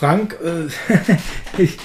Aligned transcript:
Frank, 0.00 0.38
äh, 0.42 0.66
ich, 1.62 1.76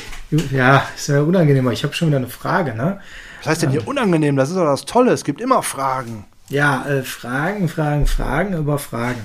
ja, 0.49 0.87
ist 0.95 1.10
ja 1.10 1.19
unangenehm, 1.19 1.65
aber 1.65 1.73
ich 1.73 1.83
habe 1.83 1.94
schon 1.94 2.07
wieder 2.07 2.18
eine 2.18 2.30
Frage, 2.30 2.73
ne? 2.73 3.02
Was 3.40 3.48
heißt 3.48 3.64
denn 3.64 3.72
hier 3.72 3.85
unangenehm? 3.85 4.38
Das 4.38 4.49
ist 4.49 4.55
doch 4.55 4.63
das 4.63 4.86
Tolle. 4.86 5.12
Es 5.12 5.26
gibt 5.26 5.41
immer 5.41 5.62
Fragen. 5.63 6.23
Ja, 6.47 6.86
äh, 6.88 7.04
Fragen, 7.04 7.67
Fragen, 7.67 8.07
Fragen 8.07 8.54
über 8.54 8.79
Fragen. 8.79 9.20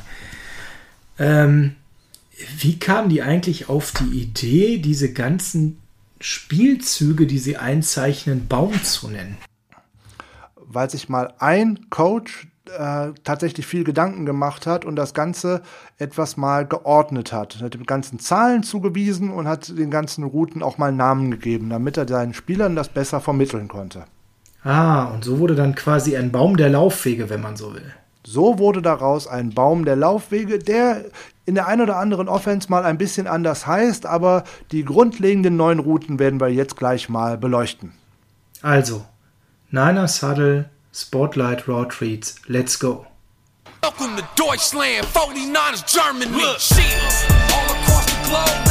Ähm, 1.20 1.76
wie 2.58 2.80
kamen 2.80 3.10
die 3.10 3.22
eigentlich 3.22 3.68
auf 3.68 3.92
die 3.92 4.22
Idee, 4.22 4.78
diese 4.78 5.12
ganzen 5.12 5.80
Spielzüge, 6.18 7.28
die 7.28 7.38
sie 7.38 7.58
einzeichnen, 7.58 8.48
Baum 8.48 8.82
zu 8.82 9.06
nennen? 9.06 9.38
Weil 10.56 10.90
sich 10.90 11.08
mal 11.08 11.32
ein 11.38 11.90
Coach 11.90 12.48
äh, 12.78 13.12
tatsächlich 13.24 13.66
viel 13.66 13.84
Gedanken 13.84 14.26
gemacht 14.26 14.66
hat 14.66 14.84
und 14.84 14.96
das 14.96 15.14
Ganze 15.14 15.62
etwas 15.98 16.36
mal 16.36 16.66
geordnet 16.66 17.32
hat. 17.32 17.56
Er 17.60 17.66
hat 17.66 17.74
dem 17.74 17.86
ganzen 17.86 18.18
Zahlen 18.18 18.62
zugewiesen 18.62 19.30
und 19.30 19.46
hat 19.46 19.76
den 19.76 19.90
ganzen 19.90 20.24
Routen 20.24 20.62
auch 20.62 20.78
mal 20.78 20.92
Namen 20.92 21.30
gegeben, 21.30 21.70
damit 21.70 21.96
er 21.96 22.08
seinen 22.08 22.34
Spielern 22.34 22.76
das 22.76 22.88
besser 22.88 23.20
vermitteln 23.20 23.68
konnte. 23.68 24.04
Ah, 24.62 25.04
und 25.04 25.24
so 25.24 25.38
wurde 25.38 25.54
dann 25.54 25.74
quasi 25.74 26.16
ein 26.16 26.32
Baum 26.32 26.56
der 26.56 26.68
Laufwege, 26.68 27.30
wenn 27.30 27.40
man 27.40 27.56
so 27.56 27.74
will. 27.74 27.94
So 28.22 28.58
wurde 28.58 28.82
daraus 28.82 29.26
ein 29.26 29.50
Baum 29.50 29.84
der 29.84 29.96
Laufwege, 29.96 30.58
der 30.58 31.04
in 31.46 31.54
der 31.54 31.66
einen 31.66 31.80
oder 31.80 31.96
anderen 31.96 32.28
Offense 32.28 32.68
mal 32.70 32.84
ein 32.84 32.98
bisschen 32.98 33.26
anders 33.26 33.66
heißt, 33.66 34.06
aber 34.06 34.44
die 34.72 34.84
grundlegenden 34.84 35.56
neuen 35.56 35.78
Routen 35.78 36.18
werden 36.18 36.40
wir 36.40 36.48
jetzt 36.48 36.76
gleich 36.76 37.08
mal 37.08 37.38
beleuchten. 37.38 37.92
Also, 38.62 39.04
Niners 39.70 40.22
Huddle, 40.22 40.68
Spotlight 40.92 41.68
Raw 41.68 41.84
Treats, 41.84 42.40
let's 42.48 42.74
go. 42.76 43.06
Welcome 43.82 44.16
to 44.16 44.28
Deutschland, 44.34 45.06
49ers 45.06 45.86
Germany. 45.86 46.30
Look. 46.32 46.58
all 47.54 47.64
across 47.64 48.06
the 48.06 48.18
globe, 48.28 48.69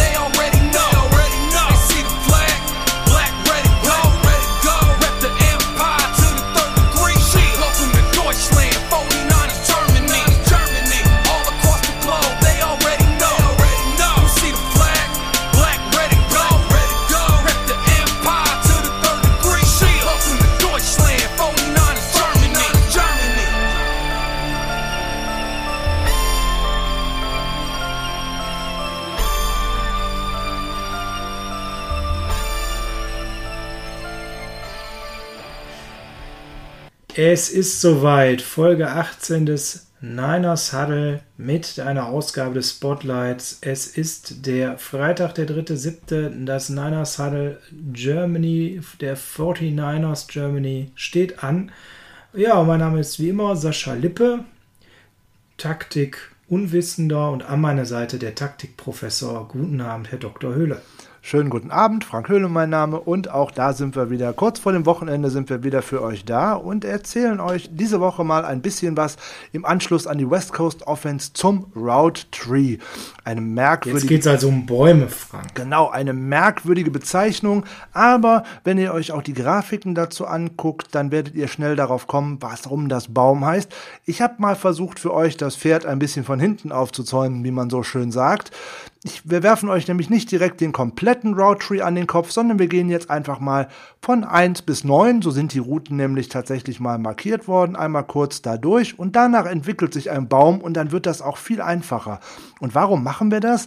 Es 37.22 37.50
ist 37.50 37.82
soweit, 37.82 38.42
Folge 38.42 38.92
18 38.92 39.46
des 39.46 39.88
Niners 40.00 40.72
Huddle 40.72 41.20
mit 41.36 41.78
einer 41.78 42.06
Ausgabe 42.06 42.54
des 42.54 42.70
Spotlights. 42.70 43.58
Es 43.60 43.88
ist 43.88 44.46
der 44.46 44.78
Freitag, 44.78 45.36
der 45.36 45.46
3.7. 45.46 46.46
Das 46.46 46.70
Niners 46.70 47.20
Huddle 47.20 47.60
Germany, 47.92 48.80
der 49.02 49.18
49ers 49.18 50.32
Germany 50.32 50.94
steht 50.96 51.44
an. 51.44 51.74
Ja, 52.32 52.64
mein 52.64 52.80
Name 52.80 53.02
ist 53.02 53.20
wie 53.20 53.28
immer 53.28 53.58
Sascha 53.58 53.96
Lippe, 53.96 54.46
Taktik 55.58 56.32
Unwissender 56.48 57.32
und 57.32 57.44
an 57.44 57.60
meiner 57.60 57.86
Seite 57.86 58.18
der 58.18 58.34
Taktikprofessor. 58.34 59.50
Guten 59.50 59.82
Abend, 59.82 60.10
Herr 60.10 60.20
Dr. 60.20 60.56
Höhle. 60.56 60.82
Schönen 61.22 61.50
guten 61.50 61.70
Abend, 61.70 62.06
Frank 62.06 62.30
Höhle 62.30 62.48
mein 62.48 62.70
Name 62.70 62.98
und 63.00 63.30
auch 63.30 63.52
da 63.52 63.74
sind 63.74 63.96
wir 63.98 64.10
wieder. 64.10 64.32
Kurz 64.32 64.58
vor 64.58 64.72
dem 64.72 64.86
Wochenende 64.86 65.30
sind 65.30 65.50
wir 65.50 65.64
wieder 65.64 65.82
für 65.82 66.02
euch 66.02 66.24
da 66.24 66.54
und 66.54 66.86
erzählen 66.86 67.42
euch 67.42 67.70
diese 67.74 68.00
Woche 68.00 68.24
mal 68.24 68.46
ein 68.46 68.62
bisschen 68.62 68.96
was 68.96 69.18
im 69.52 69.66
Anschluss 69.66 70.08
an 70.08 70.18
die 70.18 70.30
West 70.30 70.54
Coast 70.54 70.88
Offense 70.88 71.34
zum 71.34 71.66
Route 71.76 72.24
Tree. 72.32 72.78
Eine 73.26 73.42
merkwürdige. 73.42 74.00
Jetzt 74.00 74.08
geht 74.08 74.22
es 74.22 74.28
also 74.28 74.48
um 74.48 74.66
Bäume, 74.66 75.10
Frank. 75.10 75.56
Genau, 75.56 75.90
eine 75.90 76.14
merkwürdige 76.14 76.90
Bezeichnung, 76.90 77.66
aber 77.92 78.44
wenn 78.64 78.78
ihr 78.78 78.94
euch 78.94 79.12
auch 79.12 79.22
die 79.22 79.34
Grafiken 79.34 79.96
dazu 79.96 80.26
anguckt, 80.26 80.96
dann 80.96 81.12
werdet 81.12 81.36
ihr 81.36 81.50
schnell 81.50 81.76
darauf 81.76 82.08
kommen, 82.08 82.38
warum 82.40 82.88
das 82.88 83.14
Baum 83.14 83.46
heißt. 83.46 83.72
Ich 84.06 84.22
habe 84.22 84.36
mal 84.38 84.56
versucht 84.56 85.00
für 85.00 85.14
euch 85.14 85.36
das 85.36 85.58
Pferd 85.58 85.86
ein 85.86 86.00
bisschen 86.00 86.24
von 86.24 86.40
hinten 86.40 86.72
aufzuzäumen, 86.72 87.44
wie 87.44 87.52
man 87.52 87.70
so 87.70 87.84
schön 87.84 88.12
sagt. 88.12 88.52
Ich, 89.10 89.28
wir 89.28 89.42
werfen 89.42 89.70
euch 89.70 89.88
nämlich 89.88 90.12
nicht 90.12 90.32
direkt 90.32 90.62
den 90.62 90.72
kompletten 90.72 91.34
Route 91.34 91.66
Tree 91.66 91.82
an 91.82 91.96
den 91.96 92.06
Kopf, 92.06 92.30
sondern 92.30 92.60
wir 92.60 92.68
gehen 92.68 92.90
jetzt 92.90 93.10
einfach 93.10 93.40
mal 93.40 93.68
von 94.04 94.24
1 94.24 94.62
bis 94.62 94.84
9. 94.84 95.24
So 95.24 95.32
sind 95.32 95.54
die 95.54 95.60
Routen 95.60 95.98
nämlich 95.98 96.30
tatsächlich 96.30 96.80
mal 96.80 97.00
markiert 97.00 97.48
worden. 97.48 97.76
Einmal 97.76 98.04
kurz 98.04 98.44
da 98.44 98.58
durch 98.58 99.00
und 99.00 99.16
danach 99.16 99.48
entwickelt 99.48 99.96
sich 99.96 100.12
ein 100.12 100.28
Baum 100.28 100.62
und 100.62 100.76
dann 100.76 100.92
wird 100.92 101.08
das 101.08 101.24
auch 101.24 101.38
viel 101.38 101.60
einfacher. 101.60 102.20
Und 102.60 102.76
warum 102.76 103.04
machen 103.04 103.32
wir 103.32 103.40
das? 103.40 103.66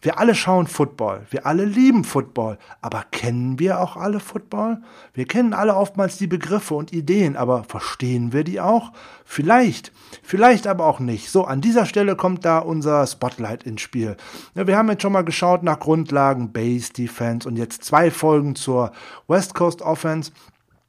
Wir 0.00 0.18
alle 0.18 0.34
schauen 0.34 0.66
Football, 0.68 1.26
wir 1.30 1.44
alle 1.46 1.64
lieben 1.64 2.04
Football, 2.04 2.58
aber 2.80 3.04
kennen 3.10 3.58
wir 3.58 3.80
auch 3.80 3.96
alle 3.96 4.20
Football? 4.20 4.80
Wir 5.12 5.26
kennen 5.26 5.54
alle 5.54 5.74
oftmals 5.74 6.18
die 6.18 6.28
Begriffe 6.28 6.74
und 6.74 6.92
Ideen, 6.92 7.36
aber 7.36 7.64
verstehen 7.64 8.32
wir 8.32 8.44
die 8.44 8.60
auch? 8.60 8.92
Vielleicht, 9.24 9.92
vielleicht 10.22 10.68
aber 10.68 10.86
auch 10.86 11.00
nicht. 11.00 11.30
So, 11.30 11.44
an 11.44 11.60
dieser 11.60 11.84
Stelle 11.84 12.14
kommt 12.14 12.44
da 12.44 12.58
unser 12.58 13.06
Spotlight 13.06 13.64
ins 13.64 13.80
Spiel. 13.80 14.16
Ja, 14.54 14.66
wir 14.68 14.76
haben 14.76 14.88
jetzt 14.88 15.02
schon 15.02 15.12
mal 15.12 15.24
geschaut 15.24 15.64
nach 15.64 15.80
Grundlagen, 15.80 16.52
Base 16.52 16.92
Defense 16.92 17.48
und 17.48 17.56
jetzt 17.56 17.82
zwei 17.82 18.10
Folgen 18.10 18.54
zur 18.54 18.92
West 19.26 19.54
Coast 19.54 19.82
Offense. 19.82 20.30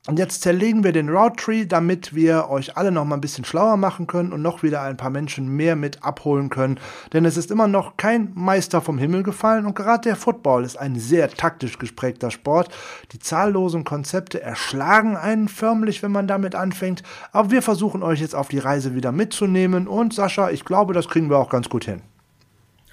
Und 0.08 0.18
jetzt 0.18 0.42
zerlegen 0.42 0.86
wir 0.86 0.94
den 0.94 1.10
Route 1.10 1.36
Tree, 1.36 1.66
damit 1.66 2.16
wir 2.16 2.50
euch 2.50 2.78
alle 2.78 2.90
noch 2.92 3.04
mal 3.04 3.18
ein 3.18 3.22
bisschen 3.22 3.44
schlauer 3.44 3.76
machen 3.76 4.08
können 4.08 4.32
und 4.32 4.42
noch 4.42 4.64
wieder 4.64 4.82
ein 4.82 4.96
paar 4.96 5.10
Menschen 5.10 5.50
mehr 5.50 5.76
mit 5.76 6.04
abholen 6.04 6.50
können. 6.50 6.80
Denn 7.12 7.26
es 7.26 7.36
ist 7.36 7.52
immer 7.52 7.68
noch 7.68 7.98
kein 7.98 8.32
Meister 8.34 8.82
vom 8.82 8.98
Himmel 8.98 9.24
gefallen 9.24 9.66
und 9.66 9.76
gerade 9.76 10.04
der 10.04 10.16
Football 10.16 10.64
ist 10.64 10.78
ein 10.78 10.98
sehr 10.98 11.30
taktisch 11.30 11.78
gesprägter 11.80 12.32
Sport. 12.32 12.70
Die 13.12 13.20
zahllosen 13.20 13.84
Konzepte 13.84 14.42
erschlagen 14.42 15.18
einen 15.18 15.50
förmlich, 15.50 16.02
wenn 16.02 16.14
man 16.14 16.28
damit 16.28 16.56
anfängt. 16.56 17.04
Aber 17.34 17.52
wir 17.52 17.62
versuchen 17.62 18.02
euch 18.02 18.22
jetzt 18.22 18.36
auf 18.36 18.48
die 18.48 18.60
Reise 18.60 18.96
wieder 18.96 19.12
mitzunehmen 19.12 19.88
und 19.88 20.14
Sascha, 20.14 20.50
ich 20.50 20.64
glaube, 20.64 20.94
das 20.94 21.10
kriegen 21.10 21.30
wir 21.30 21.38
auch 21.38 21.50
ganz 21.50 21.68
gut 21.68 21.84
hin. 21.84 22.02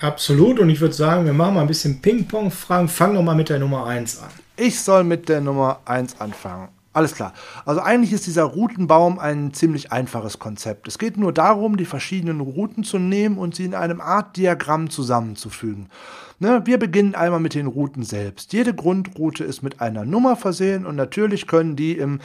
Absolut 0.01 0.59
und 0.59 0.69
ich 0.69 0.81
würde 0.81 0.95
sagen, 0.95 1.25
wir 1.25 1.33
machen 1.33 1.55
mal 1.55 1.61
ein 1.61 1.69
bisschen 1.69 2.03
Ping-Pong. 2.03 2.51
Fragen, 2.51 2.89
fang 2.89 3.15
doch 3.15 3.23
mal 3.23 3.37
mit 3.37 3.49
der 3.49 3.61
Nummer 3.61 3.87
1 3.87 4.21
an. 4.23 4.29
Ich 4.57 4.81
soll 4.81 5.05
mit 5.05 5.29
der 5.29 5.41
Nummer 5.41 5.81
1 5.87 6.21
anfangen. 6.21 6.76
Alles 6.97 7.15
klar. 7.15 7.35
Also 7.67 7.83
eigentlich 7.83 8.15
ist 8.15 8.27
dieser 8.27 8.45
Routenbaum 8.45 9.19
ein 9.19 9.53
ziemlich 9.53 9.93
einfaches 9.93 10.39
Konzept. 10.39 10.89
Es 10.89 10.97
geht 10.97 11.19
nur 11.19 11.31
darum, 11.31 11.77
die 11.77 11.85
verschiedenen 11.85 12.41
Routen 12.41 12.85
zu 12.85 12.99
nehmen 12.99 13.37
und 13.37 13.55
sie 13.55 13.67
in 13.67 13.75
einem 13.75 14.01
Art 14.01 14.39
Diagramm 14.39 14.89
zusammenzufügen. 14.89 15.91
Ne, 16.39 16.63
wir 16.65 16.79
beginnen 16.79 17.15
einmal 17.15 17.41
mit 17.41 17.53
den 17.53 17.67
Routen 17.67 18.03
selbst. 18.03 18.55
Jede 18.55 18.73
Grundroute 18.73 19.45
ist 19.45 19.61
mit 19.61 19.83
einer 19.83 20.07
Nummer 20.07 20.37
versehen 20.37 20.87
und 20.87 20.97
natürlich 20.97 21.47
können 21.47 21.77
die 21.77 21.99
im 21.99 22.21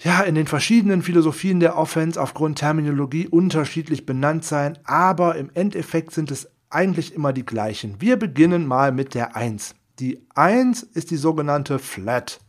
ja, 0.00 0.22
in 0.22 0.36
den 0.36 0.46
verschiedenen 0.46 1.02
Philosophien 1.02 1.60
der 1.60 1.76
Offense 1.76 2.18
aufgrund 2.18 2.56
Terminologie 2.56 3.28
unterschiedlich 3.28 4.06
benannt 4.06 4.46
sein, 4.46 4.78
aber 4.84 5.36
im 5.36 5.50
Endeffekt 5.52 6.12
sind 6.12 6.30
es 6.30 6.48
eigentlich 6.70 7.14
immer 7.14 7.34
die 7.34 7.44
gleichen. 7.44 7.96
Wir 7.98 8.16
beginnen 8.16 8.66
mal 8.66 8.90
mit 8.90 9.12
der 9.12 9.36
1. 9.36 9.74
Die 9.98 10.22
1 10.34 10.82
ist 10.82 11.10
die 11.10 11.16
sogenannte 11.16 11.78
Flat. 11.78 12.40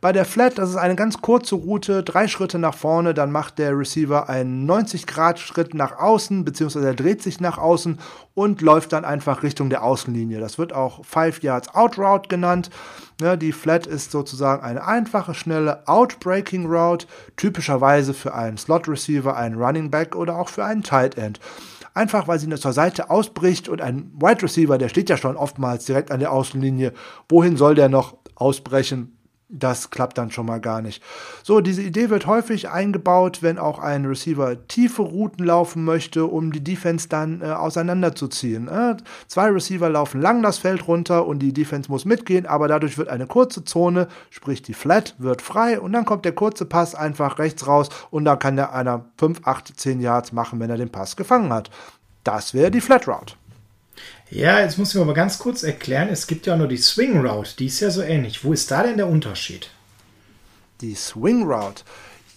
Bei 0.00 0.12
der 0.12 0.24
Flat, 0.24 0.56
das 0.56 0.70
ist 0.70 0.76
eine 0.76 0.96
ganz 0.96 1.20
kurze 1.20 1.56
Route, 1.56 2.02
drei 2.02 2.26
Schritte 2.26 2.58
nach 2.58 2.74
vorne, 2.74 3.12
dann 3.12 3.30
macht 3.30 3.58
der 3.58 3.76
Receiver 3.76 4.30
einen 4.30 4.68
90-Grad-Schritt 4.68 5.74
nach 5.74 5.98
außen, 5.98 6.42
beziehungsweise 6.42 6.86
er 6.86 6.94
dreht 6.94 7.22
sich 7.22 7.38
nach 7.38 7.58
außen 7.58 7.98
und 8.32 8.62
läuft 8.62 8.94
dann 8.94 9.04
einfach 9.04 9.42
Richtung 9.42 9.68
der 9.68 9.84
Außenlinie. 9.84 10.40
Das 10.40 10.56
wird 10.56 10.72
auch 10.72 11.04
Five 11.04 11.42
Yards 11.42 11.74
Out 11.74 11.98
Route 11.98 12.30
genannt. 12.30 12.70
Ja, 13.20 13.36
die 13.36 13.52
Flat 13.52 13.86
ist 13.86 14.10
sozusagen 14.10 14.64
eine 14.64 14.86
einfache, 14.86 15.34
schnelle 15.34 15.86
Outbreaking 15.86 16.64
Route, 16.64 17.06
typischerweise 17.36 18.14
für 18.14 18.34
einen 18.34 18.56
Slot 18.56 18.88
Receiver, 18.88 19.36
einen 19.36 19.62
Running 19.62 19.90
Back 19.90 20.16
oder 20.16 20.38
auch 20.38 20.48
für 20.48 20.64
einen 20.64 20.82
Tight 20.82 21.18
End 21.18 21.40
einfach 21.92 22.28
weil 22.28 22.38
sie 22.38 22.46
nur 22.46 22.60
zur 22.60 22.72
Seite 22.72 23.10
ausbricht 23.10 23.68
und 23.68 23.82
ein 23.82 24.12
Wide 24.14 24.42
Receiver, 24.42 24.78
der 24.78 24.88
steht 24.88 25.10
ja 25.10 25.16
schon 25.16 25.36
oftmals 25.36 25.84
direkt 25.86 26.12
an 26.12 26.20
der 26.20 26.32
Außenlinie. 26.32 26.92
Wohin 27.28 27.56
soll 27.56 27.74
der 27.74 27.88
noch 27.88 28.16
ausbrechen? 28.36 29.19
Das 29.52 29.90
klappt 29.90 30.16
dann 30.16 30.30
schon 30.30 30.46
mal 30.46 30.60
gar 30.60 30.80
nicht. 30.80 31.02
So, 31.42 31.60
diese 31.60 31.82
Idee 31.82 32.08
wird 32.08 32.26
häufig 32.26 32.68
eingebaut, 32.68 33.42
wenn 33.42 33.58
auch 33.58 33.80
ein 33.80 34.04
Receiver 34.04 34.66
tiefe 34.68 35.02
Routen 35.02 35.44
laufen 35.44 35.84
möchte, 35.84 36.26
um 36.26 36.52
die 36.52 36.62
Defense 36.62 37.08
dann 37.08 37.40
äh, 37.42 37.46
auseinanderzuziehen. 37.46 38.68
Äh, 38.68 38.96
zwei 39.26 39.48
Receiver 39.48 39.90
laufen 39.90 40.20
lang 40.20 40.42
das 40.42 40.58
Feld 40.58 40.86
runter 40.86 41.26
und 41.26 41.40
die 41.40 41.52
Defense 41.52 41.90
muss 41.90 42.04
mitgehen, 42.04 42.46
aber 42.46 42.68
dadurch 42.68 42.96
wird 42.96 43.08
eine 43.08 43.26
kurze 43.26 43.64
Zone, 43.64 44.06
sprich 44.30 44.62
die 44.62 44.74
Flat, 44.74 45.16
wird 45.18 45.42
frei 45.42 45.80
und 45.80 45.92
dann 45.92 46.04
kommt 46.04 46.24
der 46.24 46.34
kurze 46.34 46.64
Pass 46.64 46.94
einfach 46.94 47.40
rechts 47.40 47.66
raus 47.66 47.88
und 48.10 48.24
dann 48.26 48.38
kann 48.38 48.54
der 48.54 48.72
einer 48.72 49.06
5, 49.18 49.40
8, 49.44 49.80
10 49.80 50.00
Yards 50.00 50.30
machen, 50.30 50.60
wenn 50.60 50.70
er 50.70 50.76
den 50.76 50.92
Pass 50.92 51.16
gefangen 51.16 51.52
hat. 51.52 51.70
Das 52.22 52.54
wäre 52.54 52.70
die 52.70 52.80
Flat 52.80 53.08
Route. 53.08 53.34
Ja, 54.30 54.60
jetzt 54.60 54.78
muss 54.78 54.94
ich 54.94 55.00
aber 55.00 55.14
ganz 55.14 55.38
kurz 55.38 55.62
erklären, 55.62 56.08
es 56.08 56.26
gibt 56.26 56.46
ja 56.46 56.56
nur 56.56 56.68
die 56.68 56.76
Swing 56.76 57.20
Route, 57.26 57.56
die 57.58 57.66
ist 57.66 57.80
ja 57.80 57.90
so 57.90 58.02
ähnlich. 58.02 58.44
Wo 58.44 58.52
ist 58.52 58.70
da 58.70 58.82
denn 58.84 58.96
der 58.96 59.08
Unterschied? 59.08 59.70
Die 60.80 60.94
Swing 60.94 61.42
Route, 61.42 61.82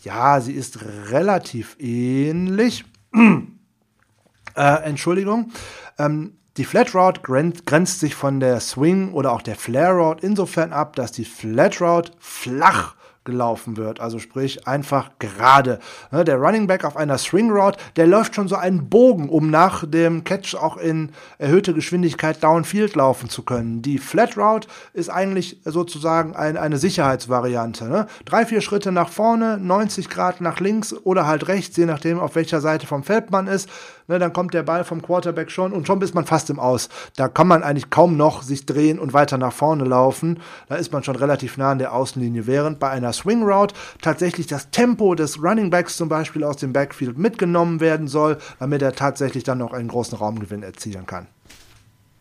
ja, 0.04 0.42
sie 0.42 0.54
ist 0.54 0.80
relativ 1.12 1.76
ähnlich. 1.80 2.84
äh, 4.56 4.84
Entschuldigung. 4.84 5.52
Ähm, 6.00 6.38
die 6.58 6.66
Flat 6.66 6.94
Route 6.94 7.22
grenzt 7.22 8.00
sich 8.00 8.16
von 8.16 8.40
der 8.40 8.60
Swing 8.60 9.14
oder 9.14 9.32
auch 9.32 9.42
der 9.42 9.56
Flare 9.56 9.94
Route 9.94 10.26
insofern 10.26 10.74
ab, 10.74 10.96
dass 10.96 11.12
die 11.12 11.26
Flat 11.26 11.82
Route 11.82 12.12
flach 12.20 12.96
gelaufen 13.26 13.78
wird. 13.78 14.00
Also 14.00 14.20
sprich 14.20 14.68
einfach 14.68 15.12
gerade. 15.20 15.80
Ne, 16.12 16.24
der 16.24 16.38
Running 16.38 16.68
Back 16.68 16.84
auf 16.84 16.98
einer 16.98 17.18
Swing 17.18 17.52
Route, 17.52 17.80
der 17.96 18.08
läuft 18.08 18.36
schon 18.36 18.48
so 18.48 18.56
einen 18.56 18.90
Bogen, 18.90 19.30
um 19.30 19.50
nach 19.50 19.86
dem 19.88 20.24
Catch 20.24 20.56
auch 20.56 20.78
in 20.78 21.12
erhöhte 21.38 21.74
Geschwindigkeit 21.74 22.44
downfield 22.44 22.96
laufen 22.96 23.30
zu 23.30 23.44
können. 23.44 23.82
Die 23.82 23.98
Flat 23.98 24.38
Route 24.38 24.68
ist 24.94 25.10
eigentlich 25.10 25.58
sozusagen 25.64 26.36
ein, 26.36 26.58
eine 26.58 26.78
Sicherheitsvariante. 26.78 27.86
Ne? 27.86 28.08
Drei, 28.26 28.46
vier 28.46 28.62
Schritte 28.62 28.92
nach 28.92 29.10
vorne, 29.10 29.58
90 29.58 30.10
Grad 30.10 30.42
nach 30.42 30.60
links 30.60 30.94
oder 30.94 31.28
halt 31.28 31.48
rechts, 31.48 31.78
je 31.78 31.86
nachdem 31.86 32.20
auf 32.20 32.36
welcher 32.36 32.62
Seite 32.62 32.88
vom 32.88 33.04
Feld 33.04 33.32
man 33.32 33.48
ist 33.48 33.70
ne, 34.08 34.20
dann 34.20 34.34
kommt 34.34 34.54
der 34.54 34.64
Ball 34.64 34.84
vom 34.84 35.02
Quarterback 35.02 35.52
schon 35.52 35.74
und 35.74 35.88
schon 35.88 36.02
ist 36.02 36.16
man 36.16 36.26
fast 36.26 36.50
im 36.50 36.60
Aus. 36.60 36.90
Da 37.16 37.28
kann 37.28 37.48
man 37.48 37.64
eigentlich 37.64 37.90
kaum 37.90 38.18
noch 38.18 38.44
sich 38.44 38.66
drehen 38.66 39.00
und 39.00 39.14
weiter 39.14 39.38
nach 39.38 39.54
vorne 39.54 39.84
laufen. 39.84 40.40
Da 40.70 40.76
ist 40.76 40.92
man 40.92 41.04
schon 41.04 41.16
relativ 41.16 41.58
nah 41.58 41.72
an 41.72 41.80
der 41.80 41.94
Außenlinie. 41.94 42.48
Während 42.48 42.80
bei 42.80 42.90
einer 42.90 43.14
Swing 43.14 43.44
Route 43.44 43.76
tatsächlich 44.02 44.48
das 44.48 44.70
Tempo 44.72 45.16
des 45.16 45.42
Running 45.42 45.70
Backs 45.70 45.98
zum 45.98 46.10
Beispiel 46.10 46.44
aus 46.44 46.58
dem 46.58 46.74
Backfield 46.74 47.18
mitgenommen 47.18 47.80
werden 47.80 48.08
soll, 48.08 48.38
damit 48.60 48.82
er 48.82 48.94
tatsächlich 48.94 49.44
dann 49.44 49.60
noch 49.60 49.74
einen 49.74 49.88
großen 49.88 50.18
Raumgewinn 50.18 50.64
erzielen 50.64 51.06
kann. 51.06 51.28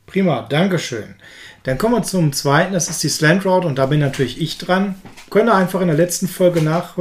Prima, 0.06 0.42
Dankeschön. 0.42 1.14
Dann 1.62 1.78
kommen 1.78 1.94
wir 1.94 2.02
zum 2.02 2.32
zweiten, 2.32 2.74
das 2.74 2.90
ist 2.90 3.02
die 3.02 3.08
Slant 3.08 3.46
Route 3.46 3.66
und 3.66 3.78
da 3.78 3.86
bin 3.86 4.00
natürlich 4.00 4.40
ich 4.40 4.58
dran. 4.58 4.96
Könnt 5.30 5.48
ihr 5.48 5.54
einfach 5.54 5.80
in 5.80 5.86
der 5.86 5.96
letzten 5.96 6.28
Folge 6.28 6.60
nach, 6.60 6.98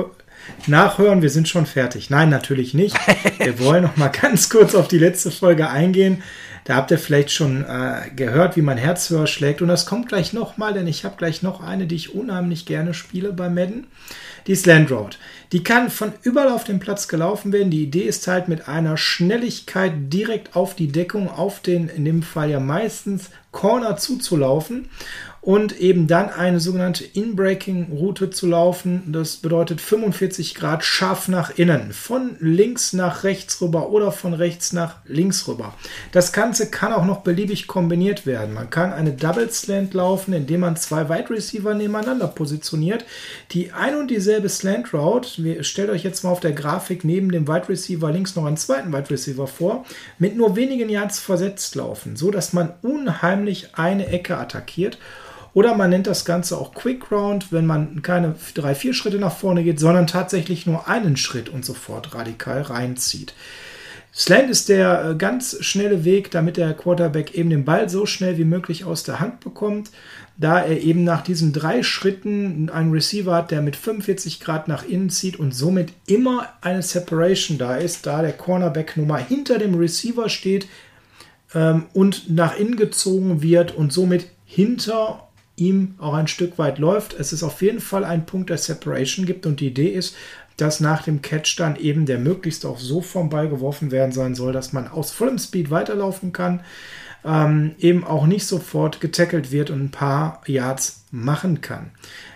nachhören, 0.68 1.22
wir 1.22 1.30
sind 1.30 1.48
schon 1.48 1.66
fertig. 1.66 2.10
Nein, 2.10 2.30
natürlich 2.30 2.74
nicht. 2.74 2.96
Wir 3.38 3.60
wollen 3.60 3.84
noch 3.84 3.98
mal 3.98 4.10
ganz 4.10 4.50
kurz 4.50 4.76
auf 4.76 4.88
die 4.88 5.00
letzte 5.00 5.32
Folge 5.32 5.70
eingehen. 5.70 6.22
Da 6.64 6.76
habt 6.76 6.92
ihr 6.92 7.00
vielleicht 7.00 7.32
schon 7.32 7.66
äh, 7.66 8.10
gehört, 8.16 8.56
wie 8.56 8.62
mein 8.62 8.78
Herz 8.78 9.10
höher 9.10 9.26
schlägt. 9.26 9.62
Und 9.62 9.68
das 9.68 9.86
kommt 9.86 10.08
gleich 10.08 10.32
noch 10.32 10.58
mal, 10.58 10.74
denn 10.74 10.86
ich 10.88 11.06
habe 11.06 11.18
gleich 11.18 11.42
noch 11.42 11.62
eine, 11.64 11.88
die 11.88 11.96
ich 11.96 12.14
unheimlich 12.14 12.66
gerne 12.66 12.94
spiele 12.94 13.34
bei 13.34 13.50
Madden. 13.50 13.88
Die 14.48 14.56
Slant 14.56 14.92
Road. 14.92 15.18
Die 15.52 15.64
kann 15.64 15.90
von 15.90 16.14
überall 16.22 16.50
auf 16.50 16.64
dem 16.64 16.80
Platz 16.80 17.08
gelaufen 17.08 17.52
werden. 17.52 17.72
Die 17.72 17.84
Idee 17.84 18.04
ist 18.04 18.28
halt 18.28 18.48
mit 18.48 18.68
einer 18.68 18.98
Schnelligkeit 18.98 19.94
direkt 19.96 20.56
auf 20.56 20.76
die 20.76 20.88
Deckung, 20.88 21.30
auf 21.30 21.60
den, 21.60 21.90
in 21.90 22.06
dem 22.06 22.24
Fall 22.24 22.50
ja 22.50 22.60
meistens 22.60 23.30
Corner 23.52 23.98
zuzulaufen 23.98 24.90
und 25.42 25.80
eben 25.80 26.06
dann 26.06 26.30
eine 26.30 26.60
sogenannte 26.60 27.04
In-Breaking-Route 27.04 28.30
zu 28.30 28.46
laufen. 28.46 29.12
Das 29.12 29.38
bedeutet 29.38 29.82
45 29.82 30.54
Grad 30.54 30.84
scharf 30.84 31.28
nach 31.28 31.58
innen, 31.58 31.94
von 31.94 32.36
links 32.40 32.94
nach 32.94 33.24
rechts 33.24 33.60
rüber 33.60 33.90
oder 33.90 34.12
von 34.12 34.36
rechts 34.36 34.72
nach 34.72 34.98
links 35.06 35.48
rüber. 35.48 35.74
Das 36.12 36.32
Ganze 36.32 36.70
kann 36.70 36.94
auch 36.94 37.06
noch 37.06 37.22
beliebig 37.22 37.66
kombiniert 37.66 38.28
werden. 38.28 38.54
Man 38.54 38.70
kann 38.70 38.94
eine 38.94 39.14
Double 39.14 39.50
Slant 39.50 39.96
laufen, 39.96 40.34
indem 40.34 40.60
man 40.60 40.76
zwei 40.76 41.10
Wide 41.10 41.32
Receiver 41.32 41.74
nebeneinander 41.74 42.28
positioniert, 42.28 43.04
die 43.50 43.72
ein 43.72 43.96
und 43.96 44.12
dieselbe 44.12 44.48
Slant 44.48 44.94
Route. 44.94 45.64
Stellt 45.64 45.90
euch 45.90 46.04
jetzt 46.04 46.24
mal 46.24 46.30
auf 46.30 46.40
der 46.40 46.54
Grafik 46.54 47.04
neben 47.04 47.32
dem 47.32 47.48
Wide 47.48 47.68
Receiver 47.68 48.12
links 48.12 48.36
noch 48.36 48.46
einen 48.46 48.58
zweiten 48.58 48.94
Wide 48.94 49.10
Receiver 49.10 49.48
vor, 49.48 49.86
mit 50.20 50.36
nur 50.38 50.56
wenigen 50.56 50.90
Yards 50.90 51.20
versetzt 51.20 51.74
laufen, 51.74 52.16
so 52.16 52.30
dass 52.30 52.54
man 52.54 52.74
unheimlich 52.84 53.70
eine 53.74 54.06
Ecke 54.06 54.38
attackiert 54.38 55.00
oder 55.54 55.76
man 55.76 55.90
nennt 55.90 56.08
das 56.08 56.26
Ganze 56.26 56.58
auch 56.58 56.74
Quick 56.74 57.12
Round, 57.12 57.52
wenn 57.52 57.66
man 57.66 58.02
keine 58.02 58.36
drei, 58.54 58.76
vier 58.76 58.94
Schritte 58.94 59.18
nach 59.18 59.36
vorne 59.36 59.64
geht, 59.64 59.80
sondern 59.80 60.08
tatsächlich 60.08 60.66
nur 60.66 60.88
einen 60.88 61.18
Schritt 61.18 61.50
und 61.50 61.66
sofort 61.66 62.16
radikal 62.16 62.62
reinzieht. 62.62 63.34
Slant 64.14 64.50
ist 64.50 64.68
der 64.68 65.06
äh, 65.06 65.16
ganz 65.16 65.58
schnelle 65.62 66.04
Weg, 66.04 66.32
damit 66.32 66.58
der 66.58 66.74
Quarterback 66.74 67.34
eben 67.34 67.50
den 67.50 67.64
Ball 67.64 67.90
so 67.90 68.06
schnell 68.06 68.38
wie 68.38 68.44
möglich 68.44 68.84
aus 68.84 69.04
der 69.04 69.22
Hand 69.22 69.40
bekommt, 69.40 69.90
da 70.38 70.60
er 70.60 70.82
eben 70.82 71.04
nach 71.04 71.22
diesen 71.22 71.54
drei 71.54 71.82
Schritten 71.82 72.70
einen 72.70 72.92
Receiver 72.92 73.34
hat, 73.34 73.52
der 73.52 73.62
mit 73.62 73.76
45 73.76 74.42
Grad 74.42 74.68
nach 74.68 74.84
innen 74.84 75.10
zieht 75.10 75.38
und 75.38 75.54
somit 75.56 75.94
immer 76.08 76.50
eine 76.62 76.82
Separation 76.82 77.58
da 77.58 77.78
ist, 77.78 78.06
da 78.06 78.22
der 78.22 78.34
Cornerback 78.34 78.98
Nummer 78.98 79.18
hinter 79.18 79.60
dem 79.60 79.76
Receiver 79.76 80.28
steht 80.28 80.68
ähm, 81.54 81.86
und 81.94 82.30
nach 82.30 82.58
innen 82.58 82.76
gezogen 82.76 83.42
wird 83.42 83.74
und 83.74 83.94
somit 83.94 84.28
hinter 84.46 85.30
ihm 85.56 85.96
auch 86.00 86.14
ein 86.14 86.28
Stück 86.28 86.58
weit 86.58 86.80
läuft. 86.80 87.14
Es 87.14 87.34
ist 87.34 87.44
auf 87.44 87.62
jeden 87.62 87.82
Fall 87.82 88.04
ein 88.04 88.26
Punkt 88.26 88.50
der 88.50 88.58
Separation 88.58 89.26
gibt 89.26 89.46
und 89.46 89.60
die 89.60 89.68
Idee 89.68 89.90
ist, 89.90 90.16
dass 90.58 90.80
nach 90.80 91.04
dem 91.04 91.22
Catch 91.22 91.58
dann 91.58 91.76
eben 91.76 92.06
der 92.06 92.20
möglichst 92.20 92.66
auch 92.66 92.78
so 92.78 93.02
vom 93.02 93.30
Ball 93.30 93.50
geworfen 93.50 93.92
werden 93.92 94.12
sein 94.12 94.36
soll, 94.36 94.54
dass 94.54 94.74
man 94.74 94.88
aus 94.88 95.12
vollem 95.12 95.40
Speed 95.40 95.72
weiterlaufen 95.72 96.34
kann, 96.34 96.62
ähm, 97.26 97.76
eben 97.80 98.04
auch 98.04 98.26
nicht 98.26 98.46
sofort 98.46 99.02
getackelt 99.02 99.52
wird 99.52 99.70
und 99.70 99.84
ein 99.84 99.92
paar 99.92 100.42
Yards 100.46 101.04
machen 101.12 101.62
kann. 101.62 101.92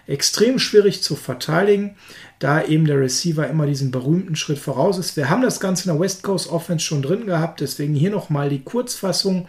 Extrem 0.07 0.59
schwierig 0.59 1.01
zu 1.01 1.15
verteidigen 1.15 1.95
da 2.39 2.63
eben 2.63 2.85
der 2.85 2.99
Receiver 2.99 3.47
immer 3.47 3.65
diesen 3.65 3.91
berühmten 3.91 4.35
Schritt 4.35 4.59
voraus 4.59 4.97
ist. 4.97 5.15
Wir 5.15 5.29
haben 5.29 5.41
das 5.41 5.59
Ganze 5.59 5.87
in 5.87 5.95
der 5.95 6.01
West 6.01 6.21
Coast 6.23 6.49
Offense 6.49 6.83
schon 6.83 7.01
drin 7.01 7.25
gehabt, 7.25 7.61
deswegen 7.61 7.95
hier 7.95 8.11
nochmal 8.11 8.49
die 8.49 8.63
Kurzfassung. 8.63 9.47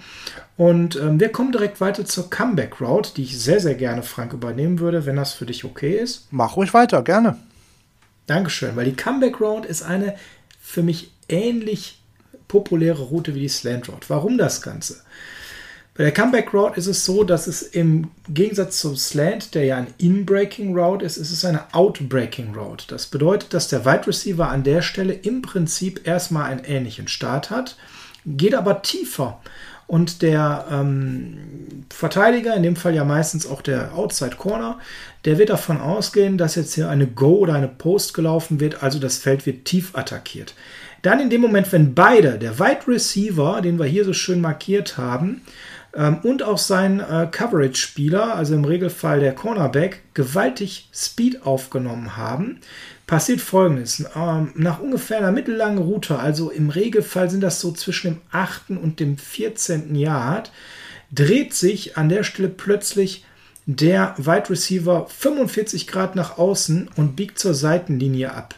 Und 0.56 0.96
ähm, 0.96 1.18
wir 1.18 1.30
kommen 1.30 1.52
direkt 1.52 1.80
weiter 1.80 2.04
zur 2.04 2.30
Comeback 2.30 2.80
Route, 2.80 3.10
die 3.16 3.24
ich 3.24 3.38
sehr, 3.38 3.60
sehr 3.60 3.74
gerne, 3.74 4.02
Frank, 4.02 4.32
übernehmen 4.32 4.78
würde, 4.78 5.04
wenn 5.04 5.16
das 5.16 5.32
für 5.32 5.46
dich 5.46 5.64
okay 5.64 5.98
ist. 5.98 6.28
Mach 6.30 6.56
ruhig 6.56 6.72
weiter, 6.74 7.02
gerne. 7.02 7.36
Dankeschön, 8.26 8.76
weil 8.76 8.86
die 8.86 8.96
Comeback 8.96 9.40
Route 9.40 9.68
ist 9.68 9.82
eine 9.82 10.14
für 10.60 10.82
mich 10.82 11.12
ähnlich 11.28 12.00
populäre 12.48 13.02
Route 13.02 13.34
wie 13.34 13.40
die 13.40 13.48
Slant 13.48 13.88
Route. 13.88 14.08
Warum 14.08 14.38
das 14.38 14.62
Ganze? 14.62 15.02
Bei 15.96 16.04
der 16.04 16.12
Comeback 16.12 16.52
Route 16.52 16.78
ist 16.78 16.88
es 16.88 17.06
so, 17.06 17.24
dass 17.24 17.46
es 17.46 17.62
im 17.62 18.10
Gegensatz 18.28 18.80
zum 18.80 18.96
Slant, 18.96 19.54
der 19.54 19.64
ja 19.64 19.78
ein 19.78 19.86
In-Breaking 19.96 20.76
Route 20.76 21.04
ist, 21.04 21.16
ist 21.16 21.30
es 21.30 21.44
eine 21.44 21.72
Out-Breaking 21.72 22.54
Route. 22.54 22.84
Das 22.88 23.06
bedeutet, 23.06 23.54
dass 23.54 23.68
der 23.68 23.86
Wide 23.86 24.06
Receiver 24.06 24.46
an 24.46 24.62
der 24.62 24.82
Stelle 24.82 25.14
im 25.14 25.40
Prinzip 25.40 26.06
erstmal 26.06 26.50
einen 26.50 26.64
ähnlichen 26.64 27.08
Start 27.08 27.48
hat, 27.48 27.76
geht 28.26 28.54
aber 28.54 28.82
tiefer. 28.82 29.40
Und 29.86 30.20
der 30.20 30.66
ähm, 30.70 31.84
Verteidiger, 31.90 32.54
in 32.54 32.64
dem 32.64 32.76
Fall 32.76 32.94
ja 32.94 33.04
meistens 33.04 33.46
auch 33.46 33.62
der 33.62 33.94
Outside 33.94 34.36
Corner, 34.36 34.78
der 35.24 35.38
wird 35.38 35.48
davon 35.48 35.80
ausgehen, 35.80 36.36
dass 36.36 36.56
jetzt 36.56 36.74
hier 36.74 36.90
eine 36.90 37.06
Go 37.06 37.36
oder 37.36 37.54
eine 37.54 37.68
Post 37.68 38.12
gelaufen 38.12 38.60
wird, 38.60 38.82
also 38.82 38.98
das 38.98 39.16
Feld 39.16 39.46
wird 39.46 39.64
tief 39.64 39.96
attackiert. 39.96 40.54
Dann 41.02 41.20
in 41.20 41.30
dem 41.30 41.40
Moment, 41.40 41.72
wenn 41.72 41.94
beide, 41.94 42.38
der 42.38 42.58
Wide 42.58 42.88
Receiver, 42.88 43.60
den 43.60 43.78
wir 43.78 43.86
hier 43.86 44.04
so 44.04 44.12
schön 44.12 44.40
markiert 44.40 44.98
haben, 44.98 45.42
ähm, 45.96 46.18
und 46.22 46.42
auch 46.42 46.58
sein 46.58 47.00
äh, 47.00 47.28
Coverage-Spieler, 47.30 48.34
also 48.34 48.54
im 48.54 48.64
Regelfall 48.64 49.20
der 49.20 49.34
Cornerback, 49.34 50.02
gewaltig 50.14 50.88
Speed 50.92 51.44
aufgenommen 51.46 52.16
haben, 52.16 52.60
passiert 53.06 53.40
folgendes. 53.40 54.04
Ähm, 54.14 54.52
nach 54.54 54.80
ungefähr 54.80 55.18
einer 55.18 55.32
mittellangen 55.32 55.78
Route, 55.78 56.18
also 56.18 56.50
im 56.50 56.70
Regelfall 56.70 57.30
sind 57.30 57.40
das 57.40 57.60
so 57.60 57.72
zwischen 57.72 58.14
dem 58.14 58.20
8. 58.30 58.70
und 58.70 59.00
dem 59.00 59.16
14. 59.16 59.94
Yard, 59.94 60.52
dreht 61.12 61.54
sich 61.54 61.96
an 61.96 62.08
der 62.08 62.24
Stelle 62.24 62.48
plötzlich 62.48 63.24
der 63.64 64.14
Wide 64.18 64.50
Receiver 64.50 65.06
45 65.08 65.86
Grad 65.86 66.14
nach 66.14 66.38
außen 66.38 66.90
und 66.96 67.16
biegt 67.16 67.38
zur 67.38 67.54
Seitenlinie 67.54 68.32
ab. 68.32 68.54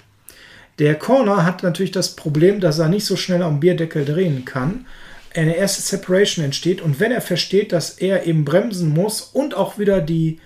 Der 0.78 0.94
Corner 0.94 1.44
hat 1.44 1.62
natürlich 1.62 1.90
das 1.90 2.14
Problem, 2.14 2.60
dass 2.60 2.78
er 2.78 2.88
nicht 2.88 3.04
so 3.04 3.16
schnell 3.16 3.42
am 3.42 3.60
Bierdeckel 3.60 4.04
drehen 4.04 4.44
kann 4.44 4.86
eine 5.34 5.56
erste 5.56 5.82
Separation 5.82 6.44
entsteht 6.44 6.80
und 6.80 7.00
wenn 7.00 7.12
er 7.12 7.20
versteht, 7.20 7.72
dass 7.72 7.90
er 7.98 8.26
eben 8.26 8.44
bremsen 8.44 8.88
muss 8.88 9.20
und 9.20 9.54
auch 9.54 9.78
wieder 9.78 10.00
die 10.00 10.40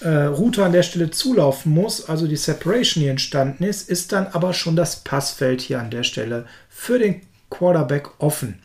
äh, 0.00 0.08
Route 0.08 0.64
an 0.64 0.72
der 0.72 0.82
Stelle 0.82 1.10
zulaufen 1.10 1.72
muss, 1.72 2.08
also 2.08 2.26
die 2.26 2.36
Separation 2.36 3.02
hier 3.02 3.10
entstanden 3.10 3.64
ist, 3.64 3.88
ist 3.88 4.12
dann 4.12 4.26
aber 4.28 4.52
schon 4.52 4.76
das 4.76 4.96
Passfeld 4.96 5.60
hier 5.60 5.80
an 5.80 5.90
der 5.90 6.02
Stelle 6.02 6.46
für 6.68 6.98
den 6.98 7.22
Quarterback 7.50 8.20
offen. 8.20 8.58